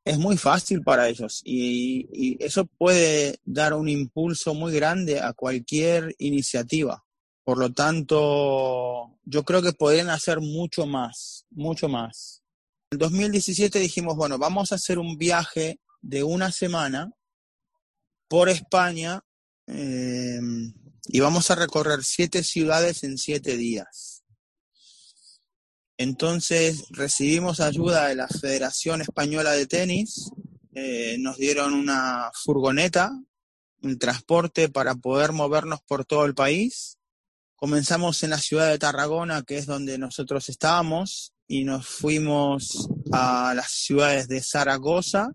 es 0.05 0.17
muy 0.17 0.37
fácil 0.37 0.81
para 0.83 1.09
ellos 1.09 1.41
y, 1.43 2.37
eso 2.39 2.65
puede 2.65 3.39
dar 3.43 3.73
un 3.73 3.89
impulso 3.89 4.53
muy 4.53 4.71
grande 4.71 5.19
a 5.19 5.33
cualquier 5.33 6.15
iniciativa. 6.19 7.03
Por 7.43 7.57
lo 7.57 7.73
tanto, 7.73 9.19
yo 9.25 9.43
creo 9.43 9.61
que 9.61 9.73
podrían 9.73 10.09
hacer 10.09 10.39
mucho 10.39 10.85
más, 10.85 11.45
mucho 11.49 11.89
más. 11.89 12.43
En 12.91 12.99
2017 12.99 13.79
dijimos, 13.79 14.15
bueno, 14.15 14.37
vamos 14.37 14.71
a 14.71 14.75
hacer 14.75 14.99
un 14.99 15.17
viaje 15.17 15.79
de 16.01 16.23
una 16.23 16.51
semana 16.51 17.11
por 18.29 18.49
España 18.49 19.21
eh, 19.67 20.39
y 21.09 21.19
vamos 21.19 21.51
a 21.51 21.55
recorrer 21.55 22.03
siete 22.03 22.43
ciudades 22.43 23.03
en 23.03 23.17
siete 23.17 23.57
días. 23.57 24.23
Entonces 25.97 26.85
recibimos 26.91 27.59
ayuda 27.59 28.07
de 28.07 28.15
la 28.15 28.27
Federación 28.27 29.01
Española 29.01 29.51
de 29.51 29.65
Tenis, 29.65 30.31
eh, 30.73 31.17
nos 31.19 31.37
dieron 31.37 31.73
una 31.73 32.29
furgoneta, 32.43 33.11
un 33.81 33.97
transporte 33.97 34.69
para 34.69 34.95
poder 34.95 35.31
movernos 35.31 35.81
por 35.81 36.05
todo 36.05 36.25
el 36.25 36.35
país. 36.35 36.97
Comenzamos 37.55 38.21
en 38.21 38.29
la 38.29 38.37
ciudad 38.37 38.69
de 38.69 38.77
Tarragona, 38.77 39.41
que 39.41 39.57
es 39.57 39.65
donde 39.65 39.97
nosotros 39.97 40.49
estábamos, 40.49 41.33
y 41.47 41.63
nos 41.63 41.87
fuimos 41.87 42.89
a 43.11 43.53
las 43.55 43.71
ciudades 43.71 44.27
de 44.27 44.43
Zaragoza, 44.43 45.29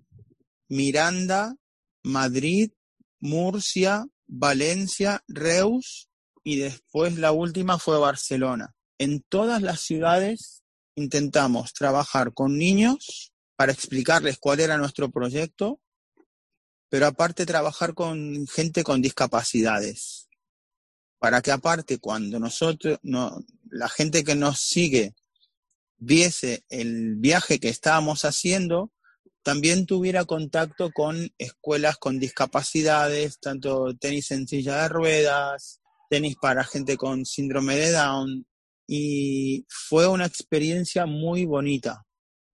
Miranda, 0.68 1.57
Madrid, 2.05 2.71
Murcia, 3.18 4.07
Valencia, 4.35 5.23
Reus 5.29 6.09
y 6.42 6.57
después 6.57 7.18
la 7.18 7.33
última 7.33 7.79
fue 7.79 7.99
Barcelona. 7.99 8.75
En 8.99 9.21
todas 9.29 9.61
las 9.61 9.81
ciudades 9.83 10.62
intentamos 10.97 11.75
trabajar 11.75 12.33
con 12.33 12.57
niños 12.57 13.35
para 13.57 13.73
explicarles 13.73 14.38
cuál 14.38 14.61
era 14.61 14.79
nuestro 14.79 15.11
proyecto, 15.11 15.81
pero 16.88 17.07
aparte 17.07 17.45
trabajar 17.45 17.92
con 17.92 18.47
gente 18.47 18.83
con 18.83 19.03
discapacidades, 19.03 20.31
para 21.18 21.42
que 21.42 21.53
aparte 21.53 21.99
cuando 21.99 22.38
nosotros, 22.38 22.99
no, 23.03 23.38
la 23.68 23.90
gente 23.90 24.25
que 24.25 24.35
nos 24.35 24.61
sigue 24.61 25.14
viese 25.99 26.64
el 26.71 27.16
viaje 27.16 27.61
que 27.61 27.68
estábamos 27.68 28.25
haciendo, 28.25 28.90
también 29.42 29.87
tuviera 29.87 30.24
contacto 30.24 30.90
con 30.92 31.33
escuelas 31.37 31.96
con 31.98 32.18
discapacidades, 32.18 33.40
tanto 33.40 33.94
tenis 33.96 34.31
en 34.31 34.46
silla 34.46 34.83
de 34.83 34.88
ruedas, 34.88 35.81
tenis 36.09 36.37
para 36.40 36.64
gente 36.64 36.96
con 36.96 37.26
síndrome 37.26 37.76
de 37.76 37.90
Down, 37.90 38.46
y 38.87 39.66
fue 39.68 40.07
una 40.07 40.26
experiencia 40.26 41.07
muy 41.07 41.44
bonita. 41.44 42.05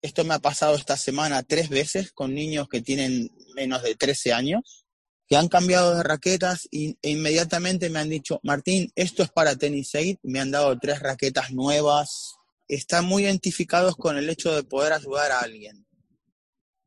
Esto 0.01 0.23
me 0.23 0.35
ha 0.35 0.39
pasado 0.39 0.75
esta 0.75 0.97
semana 0.97 1.41
tres 1.41 1.69
veces 1.69 2.11
con 2.11 2.35
niños 2.35 2.67
que 2.69 2.81
tienen 2.81 3.31
menos 3.55 3.81
de 3.81 3.95
13 3.95 4.33
años, 4.33 4.85
que 5.27 5.37
han 5.37 5.47
cambiado 5.47 5.95
de 5.95 6.03
raquetas 6.03 6.67
y, 6.69 6.97
e 7.01 7.09
inmediatamente 7.09 7.89
me 7.89 7.99
han 7.99 8.09
dicho, 8.09 8.39
Martín, 8.43 8.91
esto 8.95 9.23
es 9.23 9.31
para 9.31 9.55
Tenis 9.55 9.95
Aid, 9.95 10.17
me 10.21 10.39
han 10.39 10.51
dado 10.51 10.77
tres 10.77 10.99
raquetas 10.99 11.51
nuevas. 11.51 12.35
Están 12.67 13.05
muy 13.05 13.23
identificados 13.23 13.95
con 13.95 14.17
el 14.17 14.29
hecho 14.29 14.55
de 14.55 14.63
poder 14.63 14.93
ayudar 14.93 15.31
a 15.31 15.39
alguien 15.39 15.84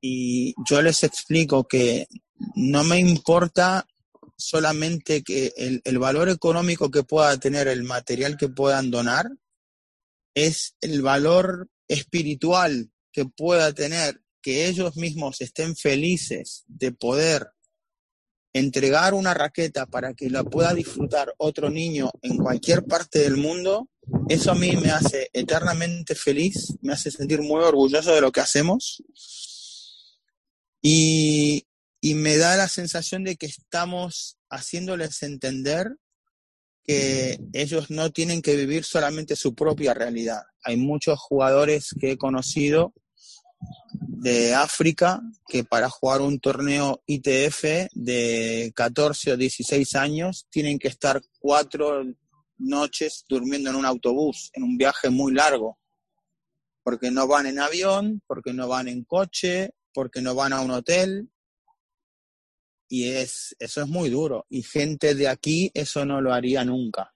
y 0.00 0.54
yo 0.68 0.82
les 0.82 1.02
explico 1.04 1.66
que 1.66 2.06
no 2.54 2.84
me 2.84 2.98
importa 2.98 3.86
solamente 4.36 5.22
que 5.22 5.52
el, 5.56 5.98
valor 5.98 6.28
económico 6.28 6.90
que 6.90 7.02
pueda 7.02 7.36
tener 7.38 7.66
el 7.66 7.82
material 7.82 8.36
que 8.36 8.48
puedan 8.48 8.90
donar, 8.90 9.28
es 10.34 10.76
el 10.80 11.02
valor 11.02 11.68
espiritual 11.88 12.90
que 13.12 13.24
pueda 13.24 13.72
tener 13.72 14.22
que 14.40 14.68
ellos 14.68 14.96
mismos 14.96 15.40
estén 15.40 15.74
felices 15.74 16.64
de 16.68 16.92
poder 16.92 17.48
entregar 18.52 19.14
una 19.14 19.34
raqueta 19.34 19.86
para 19.86 20.14
que 20.14 20.30
la 20.30 20.44
pueda 20.44 20.72
disfrutar 20.72 21.34
otro 21.38 21.68
niño 21.68 22.10
en 22.22 22.36
cualquier 22.36 22.84
parte 22.84 23.18
del 23.18 23.36
mundo, 23.36 23.88
eso 24.28 24.52
a 24.52 24.54
mí 24.54 24.76
me 24.76 24.90
hace 24.90 25.28
eternamente 25.32 26.14
feliz, 26.14 26.74
me 26.80 26.92
hace 26.92 27.10
sentir 27.10 27.42
muy 27.42 27.62
orgulloso 27.62 28.14
de 28.14 28.20
lo 28.20 28.30
que 28.30 28.40
hacemos 28.40 29.02
y, 30.90 31.66
me 32.14 32.38
da 32.38 32.56
la 32.56 32.68
sensación 32.68 33.22
de 33.24 33.36
que 33.36 33.46
estamos 33.46 34.38
haciéndoles 34.48 35.22
entender 35.22 35.96
que 36.82 37.38
ellos 37.52 37.90
no 37.90 38.10
tienen 38.10 38.40
que 38.40 38.56
vivir 38.56 38.84
solamente 38.84 39.36
su 39.36 39.54
propia 39.54 39.92
realidad. 39.92 40.42
Hay 40.62 40.78
muchos 40.78 41.18
jugadores 41.18 41.94
que 42.00 42.12
he 42.12 42.16
conocido 42.16 42.94
de 44.00 44.54
África 44.54 45.20
que 45.46 45.64
para 45.64 45.90
jugar 45.90 46.22
un 46.22 46.40
torneo 46.40 47.02
ITF 47.06 47.90
de 47.92 48.72
14 48.74 49.32
o 49.32 49.36
16 49.36 49.94
años 49.96 50.46
tienen 50.48 50.78
que 50.78 50.88
estar 50.88 51.20
cuatro 51.38 52.02
noches 52.56 53.26
durmiendo 53.28 53.68
en 53.68 53.76
un 53.76 53.84
autobús, 53.84 54.50
en 54.54 54.62
un 54.62 54.78
viaje 54.78 55.10
muy 55.10 55.34
largo, 55.34 55.78
porque 56.82 57.10
no 57.10 57.26
van 57.28 57.46
en 57.46 57.58
avión, 57.58 58.22
porque 58.26 58.54
no 58.54 58.66
van 58.68 58.88
en 58.88 59.04
coche, 59.04 59.74
porque 59.98 60.22
no 60.22 60.32
van 60.32 60.52
a 60.52 60.60
un 60.60 60.70
hotel. 60.70 61.28
Y 62.88 63.08
es, 63.08 63.56
eso 63.58 63.82
es 63.82 63.88
muy 63.88 64.10
duro. 64.10 64.46
Y 64.48 64.62
gente 64.62 65.16
de 65.16 65.26
aquí 65.26 65.72
eso 65.74 66.04
no 66.04 66.20
lo 66.20 66.32
haría 66.32 66.64
nunca. 66.64 67.12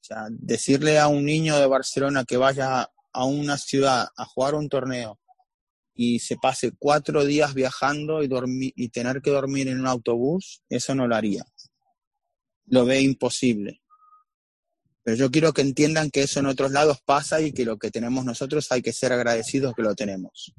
O 0.00 0.04
sea, 0.04 0.26
decirle 0.28 0.98
a 0.98 1.06
un 1.06 1.24
niño 1.24 1.56
de 1.56 1.68
Barcelona 1.68 2.24
que 2.24 2.36
vaya 2.36 2.90
a 3.12 3.24
una 3.24 3.56
ciudad 3.56 4.08
a 4.16 4.24
jugar 4.24 4.56
un 4.56 4.68
torneo 4.68 5.20
y 5.94 6.18
se 6.18 6.36
pase 6.36 6.72
cuatro 6.76 7.24
días 7.24 7.54
viajando 7.54 8.24
y, 8.24 8.26
dormir, 8.26 8.72
y 8.74 8.88
tener 8.88 9.22
que 9.22 9.30
dormir 9.30 9.68
en 9.68 9.78
un 9.78 9.86
autobús, 9.86 10.64
eso 10.68 10.96
no 10.96 11.06
lo 11.06 11.14
haría. 11.14 11.44
Lo 12.66 12.84
ve 12.84 13.00
imposible. 13.00 13.80
Pero 15.04 15.16
yo 15.16 15.30
quiero 15.30 15.52
que 15.52 15.62
entiendan 15.62 16.10
que 16.10 16.22
eso 16.22 16.40
en 16.40 16.46
otros 16.46 16.72
lados 16.72 16.98
pasa 17.00 17.40
y 17.40 17.52
que 17.52 17.64
lo 17.64 17.78
que 17.78 17.92
tenemos 17.92 18.24
nosotros 18.24 18.72
hay 18.72 18.82
que 18.82 18.92
ser 18.92 19.12
agradecidos 19.12 19.72
que 19.76 19.82
lo 19.82 19.94
tenemos. 19.94 20.52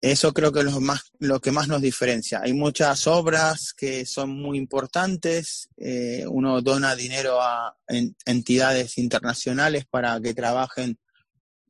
Eso 0.00 0.32
creo 0.32 0.50
que 0.50 0.60
es 0.60 0.64
lo, 0.64 0.80
más, 0.80 1.12
lo 1.18 1.40
que 1.40 1.52
más 1.52 1.68
nos 1.68 1.82
diferencia. 1.82 2.40
Hay 2.42 2.54
muchas 2.54 3.06
obras 3.06 3.74
que 3.74 4.06
son 4.06 4.30
muy 4.30 4.56
importantes. 4.56 5.68
Eh, 5.76 6.24
uno 6.26 6.62
dona 6.62 6.96
dinero 6.96 7.40
a 7.42 7.76
entidades 8.24 8.96
internacionales 8.96 9.84
para 9.90 10.18
que 10.20 10.32
trabajen 10.32 10.98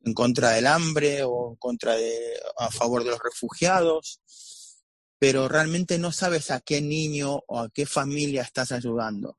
en 0.03 0.13
contra 0.13 0.51
del 0.51 0.67
hambre 0.67 1.23
o 1.23 1.55
contra 1.59 1.95
de, 1.95 2.39
a 2.57 2.71
favor 2.71 3.03
de 3.03 3.11
los 3.11 3.19
refugiados, 3.21 4.21
pero 5.19 5.47
realmente 5.47 5.99
no 5.99 6.11
sabes 6.11 6.51
a 6.51 6.61
qué 6.61 6.81
niño 6.81 7.43
o 7.47 7.59
a 7.59 7.69
qué 7.69 7.85
familia 7.85 8.43
estás 8.43 8.71
ayudando. 8.71 9.35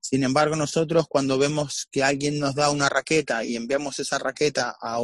Sin 0.00 0.24
embargo, 0.24 0.56
nosotros 0.56 1.06
cuando 1.08 1.36
vemos 1.36 1.86
que 1.90 2.02
alguien 2.02 2.38
nos 2.38 2.54
da 2.54 2.70
una 2.70 2.88
raqueta 2.88 3.44
y 3.44 3.56
enviamos 3.56 3.98
esa 3.98 4.18
raqueta 4.18 4.76
a, 4.80 4.98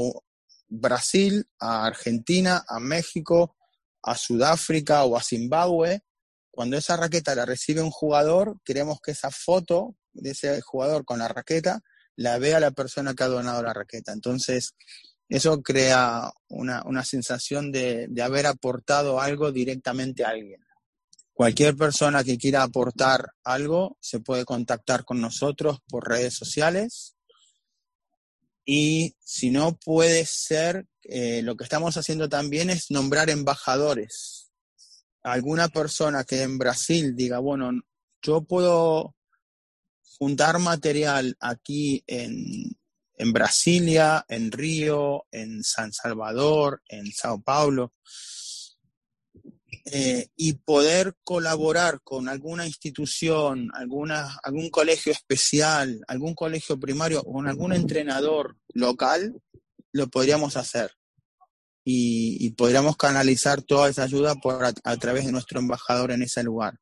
Brasil, 0.68 1.48
a 1.58 1.86
Argentina, 1.86 2.64
a 2.68 2.80
México, 2.80 3.56
a 4.02 4.16
Sudáfrica 4.16 5.04
o 5.04 5.16
a 5.16 5.22
Zimbabue, 5.22 6.00
cuando 6.50 6.78
esa 6.78 6.96
raqueta 6.96 7.34
la 7.34 7.44
recibe 7.44 7.82
un 7.82 7.90
jugador, 7.90 8.58
queremos 8.64 9.00
que 9.02 9.10
esa 9.10 9.30
foto 9.30 9.94
de 10.14 10.30
ese 10.30 10.60
jugador 10.62 11.04
con 11.04 11.18
la 11.18 11.28
raqueta 11.28 11.82
la 12.16 12.38
vea 12.38 12.60
la 12.60 12.70
persona 12.70 13.12
que 13.14 13.24
ha 13.24 13.28
donado 13.28 13.62
la 13.62 13.74
raqueta. 13.74 14.12
Entonces, 14.12 14.74
eso 15.28 15.60
crea 15.60 16.32
una, 16.48 16.82
una 16.86 17.04
sensación 17.04 17.70
de, 17.72 18.06
de, 18.08 18.22
haber 18.22 18.46
aportado 18.46 19.20
algo 19.20 19.52
directamente 19.52 20.24
a 20.24 20.30
alguien. 20.30 20.64
Cualquier 21.34 21.76
persona 21.76 22.24
que 22.24 22.38
quiera 22.38 22.62
aportar 22.62 23.32
algo 23.44 23.98
se 24.00 24.20
puede 24.20 24.46
contactar 24.46 25.04
con 25.04 25.20
nosotros 25.20 25.80
por 25.86 26.08
redes 26.08 26.34
sociales 26.34 27.15
y 28.66 29.14
si 29.20 29.50
no 29.50 29.78
puede 29.78 30.26
ser, 30.26 30.86
eh, 31.04 31.40
lo 31.42 31.56
que 31.56 31.62
estamos 31.62 31.96
haciendo 31.96 32.28
también 32.28 32.68
es 32.68 32.90
nombrar 32.90 33.30
embajadores. 33.30 34.50
Alguna 35.22 35.68
persona 35.68 36.24
que 36.24 36.42
en 36.42 36.58
Brasil 36.58 37.14
diga, 37.14 37.38
bueno, 37.38 37.70
yo 38.22 38.42
puedo 38.42 39.14
juntar 40.18 40.58
material 40.58 41.36
aquí 41.38 42.02
en, 42.08 42.76
en 43.14 43.32
Brasilia, 43.32 44.24
en 44.28 44.50
Río, 44.50 45.26
en 45.30 45.62
San 45.62 45.92
Salvador, 45.92 46.82
en 46.88 47.12
Sao 47.12 47.40
Paulo, 47.40 47.94
eh, 49.88 50.30
y 50.34 50.54
poder 50.54 51.14
colaborar 51.22 52.00
con 52.02 52.28
alguna 52.28 52.66
institución, 52.66 53.70
alguna, 53.72 54.36
algún 54.42 54.68
colegio 54.68 55.12
especial, 55.12 56.00
algún 56.08 56.34
colegio 56.34 56.78
primario 56.80 57.20
o 57.20 57.34
con 57.34 57.46
algún 57.46 57.72
entrenador 57.72 58.56
local, 58.74 59.40
lo 59.92 60.08
podríamos 60.08 60.56
hacer. 60.56 60.90
Y, 61.84 62.50
podríamos 62.50 62.96
canalizar 62.96 63.62
toda 63.62 63.88
esa 63.88 64.02
ayuda 64.02 64.34
por, 64.34 64.64
a, 64.64 64.96
través 64.96 65.24
de 65.24 65.30
nuestro 65.30 65.60
embajador 65.60 66.10
en 66.10 66.22
ese 66.22 66.42
lugar, 66.42 66.80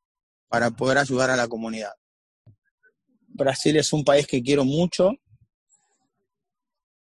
para 0.48 0.70
poder 0.70 0.96
ayudar 0.96 1.28
a 1.28 1.36
la 1.36 1.46
comunidad. 1.46 1.92
Brasil 3.28 3.76
es 3.76 3.92
un 3.92 4.02
país 4.02 4.26
que 4.26 4.42
quiero 4.42 4.64
mucho. 4.64 5.12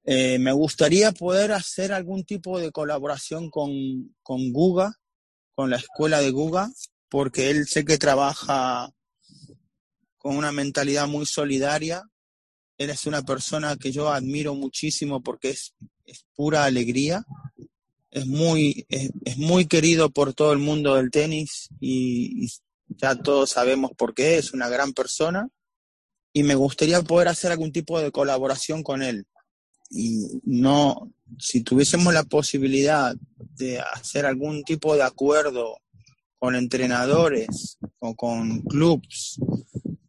Eh, 0.03 0.37
me 0.37 0.51
gustaría 0.51 1.13
poder 1.13 1.53
hacer 1.53 1.93
algún 1.93 2.25
tipo 2.25 2.59
de 2.59 2.73
colaboración 2.73 3.49
con, 3.49 3.71
con 4.21 4.51
con 5.55 5.69
la 5.69 5.77
escuela 5.77 6.19
de 6.19 6.31
Guga, 6.31 6.71
porque 7.09 7.49
él 7.49 7.67
sé 7.67 7.85
que 7.85 7.97
trabaja 7.97 8.89
con 10.17 10.37
una 10.37 10.51
mentalidad 10.51 11.07
muy 11.07 11.25
solidaria. 11.25 12.03
Él 12.77 12.89
es 12.89 13.05
una 13.05 13.21
persona 13.21 13.77
que 13.77 13.91
yo 13.91 14.11
admiro 14.11 14.55
muchísimo 14.55 15.21
porque 15.21 15.49
es, 15.51 15.73
pura 16.35 16.65
alegría. 16.65 17.23
Es 18.09 18.25
muy, 18.25 18.85
es, 18.89 19.09
es, 19.25 19.37
muy 19.37 19.65
querido 19.65 20.09
por 20.09 20.33
todo 20.33 20.53
el 20.53 20.59
mundo 20.59 20.95
del 20.95 21.11
tenis 21.11 21.69
y, 21.79 22.45
y 22.45 22.49
ya 22.87 23.15
todos 23.15 23.51
sabemos 23.51 23.91
por 23.97 24.13
qué. 24.13 24.37
Es 24.37 24.53
una 24.53 24.69
gran 24.69 24.93
persona 24.93 25.49
y 26.33 26.43
me 26.43 26.55
gustaría 26.55 27.01
poder 27.03 27.27
hacer 27.27 27.51
algún 27.51 27.71
tipo 27.71 27.99
de 27.99 28.11
colaboración 28.11 28.81
con 28.81 29.03
él. 29.03 29.25
Y 29.89 30.41
no, 30.43 31.11
si 31.39 31.61
tuviésemos 31.61 32.13
la 32.13 32.23
posibilidad 32.23 33.15
de 33.55 33.79
hacer 33.79 34.25
algún 34.25 34.63
tipo 34.63 34.95
de 34.95 35.03
acuerdo 35.03 35.79
con 36.37 36.55
entrenadores 36.55 37.77
o 37.99 38.15
con 38.15 38.61
clubs 38.63 39.39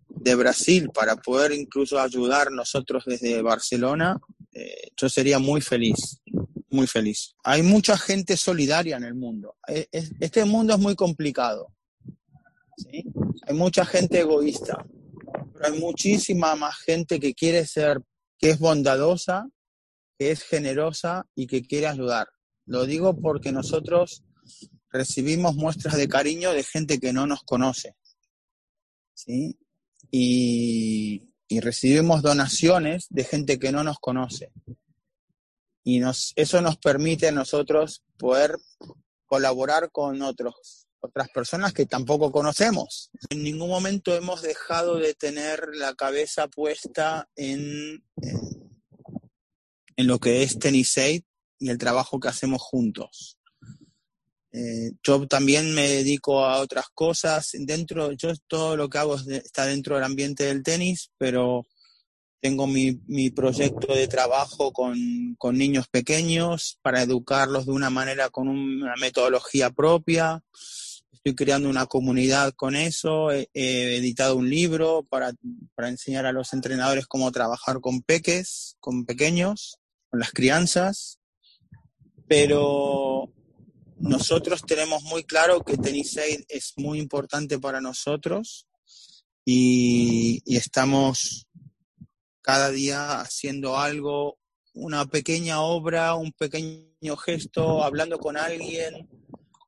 de 0.08 0.34
Brasil 0.34 0.90
para 0.92 1.16
poder 1.16 1.52
incluso 1.52 2.00
ayudar 2.00 2.50
nosotros 2.50 3.04
desde 3.06 3.42
Barcelona, 3.42 4.18
eh, 4.52 4.88
yo 4.96 5.08
sería 5.08 5.38
muy 5.38 5.60
feliz, 5.60 6.20
muy 6.70 6.87
feliz. 6.87 7.34
Hay 7.44 7.62
mucha 7.62 7.96
gente 7.98 8.37
solidaria 8.37 8.96
en 8.96 9.04
el 9.04 9.14
mundo. 9.14 9.56
Este 9.68 10.44
mundo 10.44 10.74
es 10.74 10.80
muy 10.80 10.96
complicado. 10.96 11.68
¿sí? 12.76 13.04
Hay 13.46 13.54
mucha 13.54 13.84
gente 13.84 14.20
egoísta, 14.20 14.84
pero 15.52 15.66
hay 15.66 15.78
muchísima 15.78 16.56
más 16.56 16.76
gente 16.78 17.20
que 17.20 17.34
quiere 17.34 17.66
ser, 17.66 18.00
que 18.38 18.50
es 18.50 18.58
bondadosa 18.58 19.46
que 20.18 20.31
es 20.31 20.42
generosa 20.42 21.27
y 21.35 21.46
que 21.46 21.66
quiere 21.66 21.87
ayudar. 21.87 22.29
Lo 22.66 22.87
digo 22.87 23.20
porque 23.20 23.53
nosotros 23.53 24.24
recibimos 24.90 25.57
muestras 25.57 25.96
de 25.96 26.09
cariño 26.09 26.53
de 26.53 26.62
gente 26.62 27.00
que 27.00 27.12
no 27.12 27.27
nos 27.27 27.42
conoce. 27.42 27.96
¿sí? 29.14 29.59
Y, 30.11 31.31
y, 31.48 31.61
recibimos 31.61 32.22
donaciones 32.22 33.07
de 33.11 33.24
gente 33.24 33.59
que 33.59 33.72
no 33.72 33.83
nos 33.83 33.98
conoce. 33.98 34.53
Y 35.83 35.98
nos, 35.98 36.33
eso 36.37 36.61
nos 36.61 36.77
permite 36.77 37.29
a 37.29 37.33
nosotros 37.33 38.03
poder 38.16 38.57
colaborar 39.27 39.90
con 39.90 40.22
otros, 40.22 40.87
otras 41.00 41.29
personas 41.31 41.72
que 41.72 41.87
tampoco 41.87 42.31
conocemos. 42.31 43.11
En 43.31 43.42
ningún 43.42 43.68
momento 43.68 44.14
hemos 44.14 44.42
dejado 44.42 44.96
de 44.96 45.14
tener 45.14 45.70
la 45.74 45.94
cabeza 45.94 46.46
puesta 46.48 47.29
en, 47.35 48.05
en 48.22 48.63
en 49.96 50.07
lo 50.07 50.18
que 50.18 50.42
es 50.42 50.59
Tenisade 50.59 51.24
y 51.59 51.70
el 51.70 51.78
trabajo 51.78 52.20
que 52.20 52.28
hacemos 52.28 52.62
juntos. 52.62 53.38
Eh, 54.57 54.92
yo 55.02 55.26
también 55.26 55.74
me 55.74 55.88
dedico 55.88 56.44
a 56.44 56.61
otras 56.61 56.87
cosas. 56.94 57.50
Dentro, 57.54 58.12
yo 58.12 58.33
todo 58.46 58.76
lo 58.76 58.88
que 58.88 58.98
hago 58.98 59.16
está 59.16 59.66
dentro 59.66 59.96
del 59.96 60.04
ambiente 60.04 60.44
del 60.44 60.62
tenis, 60.62 61.11
pero 61.18 61.66
tengo 62.40 62.68
mi, 62.68 63.00
mi 63.09 63.30
proyecto 63.30 63.92
de 63.92 64.07
trabajo 64.07 64.72
con, 64.72 65.35
con, 65.38 65.59
niños 65.59 65.88
pequeños 65.88 66.78
para 66.83 67.02
educarlos 67.02 67.66
de 67.66 67.72
una 67.72 67.90
manera 67.90 68.30
con 68.30 68.46
una 68.48 68.94
metodología 69.00 69.70
propia. 69.70 70.44
Estoy 71.12 71.35
creando 71.35 71.68
una 71.68 71.87
comunidad 71.87 72.52
con 72.54 72.76
eso. 72.76 73.33
He, 73.33 73.48
he 73.54 73.96
editado 73.96 74.37
un 74.37 74.50
libro 74.50 75.02
para, 75.02 75.33
para 75.74 75.88
enseñar 75.88 76.26
a 76.26 76.33
los 76.33 76.52
entrenadores 76.52 77.07
cómo 77.09 77.33
trabajar 77.33 77.80
con 77.80 78.02
peques, 78.02 78.76
con 78.78 79.04
pequeños 79.04 79.80
con 80.14 80.20
las 80.20 80.31
crianzas, 80.31 81.18
pero 82.29 83.29
nosotros 83.96 84.62
tenemos 84.64 85.03
muy 85.03 85.24
claro 85.24 85.64
que 85.64 85.77
Tenisade 85.77 86.44
es 86.48 86.74
muy 86.77 87.00
importante 87.00 87.59
para 87.59 87.81
nosotros 87.81 88.68
y, 89.44 90.40
y, 90.44 90.57
estamos 90.57 91.48
cada 92.42 92.70
día 92.70 93.22
haciendo 93.22 93.77
algo, 93.77 94.38
una 94.72 95.05
pequeña 95.05 95.61
obra, 95.62 96.14
un 96.14 96.31
pequeño 96.31 97.16
gesto, 97.16 97.83
hablando 97.83 98.20
con 98.20 98.37
alguien 98.37 99.09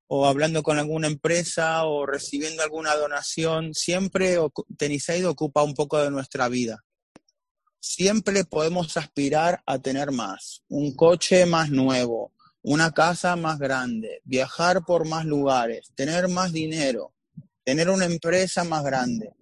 o 0.07 0.27
hablando 0.27 0.63
con 0.63 0.79
alguna 0.79 1.09
empresa 1.09 1.85
o 1.87 2.07
recibiendo 2.07 2.63
alguna 2.63 2.95
donación. 2.95 3.75
Siempre 3.75 4.39
Tenisade 4.79 5.27
ocupa 5.27 5.65
un 5.65 5.75
poco 5.75 5.99
de 5.99 6.13
nuestra 6.13 6.49
vida 6.49 6.85
siempre 7.81 8.45
podemos 8.45 8.97
aspirar 8.97 9.63
a 9.67 9.79
tener 9.79 10.11
más, 10.13 10.63
un 10.69 10.95
coche 10.95 11.47
más 11.47 11.71
nuevo, 11.71 12.33
una 12.63 12.91
casa 12.93 13.37
más 13.37 13.59
grande, 13.59 14.21
viajar 14.25 14.85
por 14.85 15.07
más 15.07 15.25
lugares, 15.25 15.93
tener 15.95 16.29
más 16.29 16.53
dinero, 16.53 17.15
tener 17.65 17.91
una 17.91 18.07
empresa 18.07 18.65
más 18.65 18.83
grande. 18.83 19.35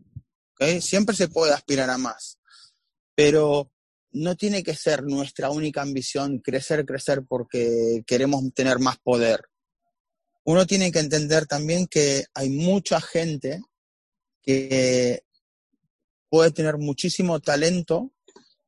¿okay? 0.53 0.81
Siempre 0.81 1.17
se 1.17 1.29
puede 1.29 1.53
aspirar 1.53 1.91
a 1.91 1.99
más, 1.99 2.39
pero 3.15 3.71
no 4.13 4.37
tiene 4.37 4.63
que 4.63 4.75
ser 4.75 5.03
nuestra 5.03 5.51
única 5.51 5.83
ambición 5.83 6.39
crecer, 6.39 6.87
crecer 6.87 7.23
porque 7.27 8.05
queremos 8.07 8.43
tener 8.55 8.79
más 8.79 8.99
poder. 8.99 9.49
Uno 10.45 10.67
tiene 10.67 10.93
que 10.93 11.01
entender 11.01 11.47
también 11.47 11.87
que 11.87 12.27
hay 12.35 12.51
mucha 12.51 13.01
gente 13.01 13.61
que 14.43 15.25
puede 16.29 16.51
tener 16.51 16.79
muchísimo 16.79 17.41
talento, 17.41 18.13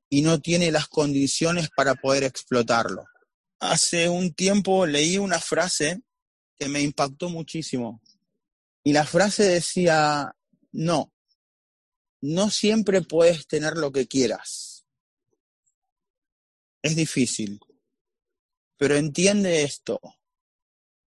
y 0.09 0.23
no 0.23 0.41
tiene 0.41 0.71
las 0.71 0.89
condiciones 0.89 1.69
para 1.75 1.95
poder 1.95 2.25
explotarlo. 2.25 3.05
Hace 3.59 4.09
un 4.09 4.35
tiempo 4.35 4.87
leí 4.87 5.19
una 5.19 5.41
frase 5.41 6.03
que 6.59 6.69
me 6.69 6.81
impactó 6.81 7.29
muchísimo. 7.29 8.01
Y 8.85 8.93
la 8.93 9.05
frase 9.05 9.45
decía, 9.45 10.35
no, 10.73 11.13
no 12.21 12.51
siempre 12.51 13.03
puedes 13.03 13.47
tener 13.47 13.77
lo 13.77 13.93
que 13.93 14.07
quieras. 14.07 14.87
Es 16.83 16.95
difícil, 16.95 17.59
pero 18.77 18.97
entiende 18.97 19.63
esto. 19.65 20.01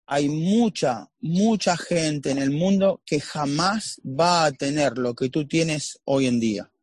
Hay 0.07 0.29
mucha, 0.29 1.11
mucha 1.21 1.77
gente 1.77 2.31
en 2.31 2.39
el 2.39 2.51
mundo 2.51 3.03
que 3.05 3.21
jamás 3.21 4.01
va 4.05 4.45
a 4.45 4.53
tener 4.53 4.99
lo 4.99 5.15
que 5.15 5.29
tú 5.29 5.47
tienes 5.47 5.99
hoy 6.05 6.27
en 6.27 6.41
día. 6.41 6.73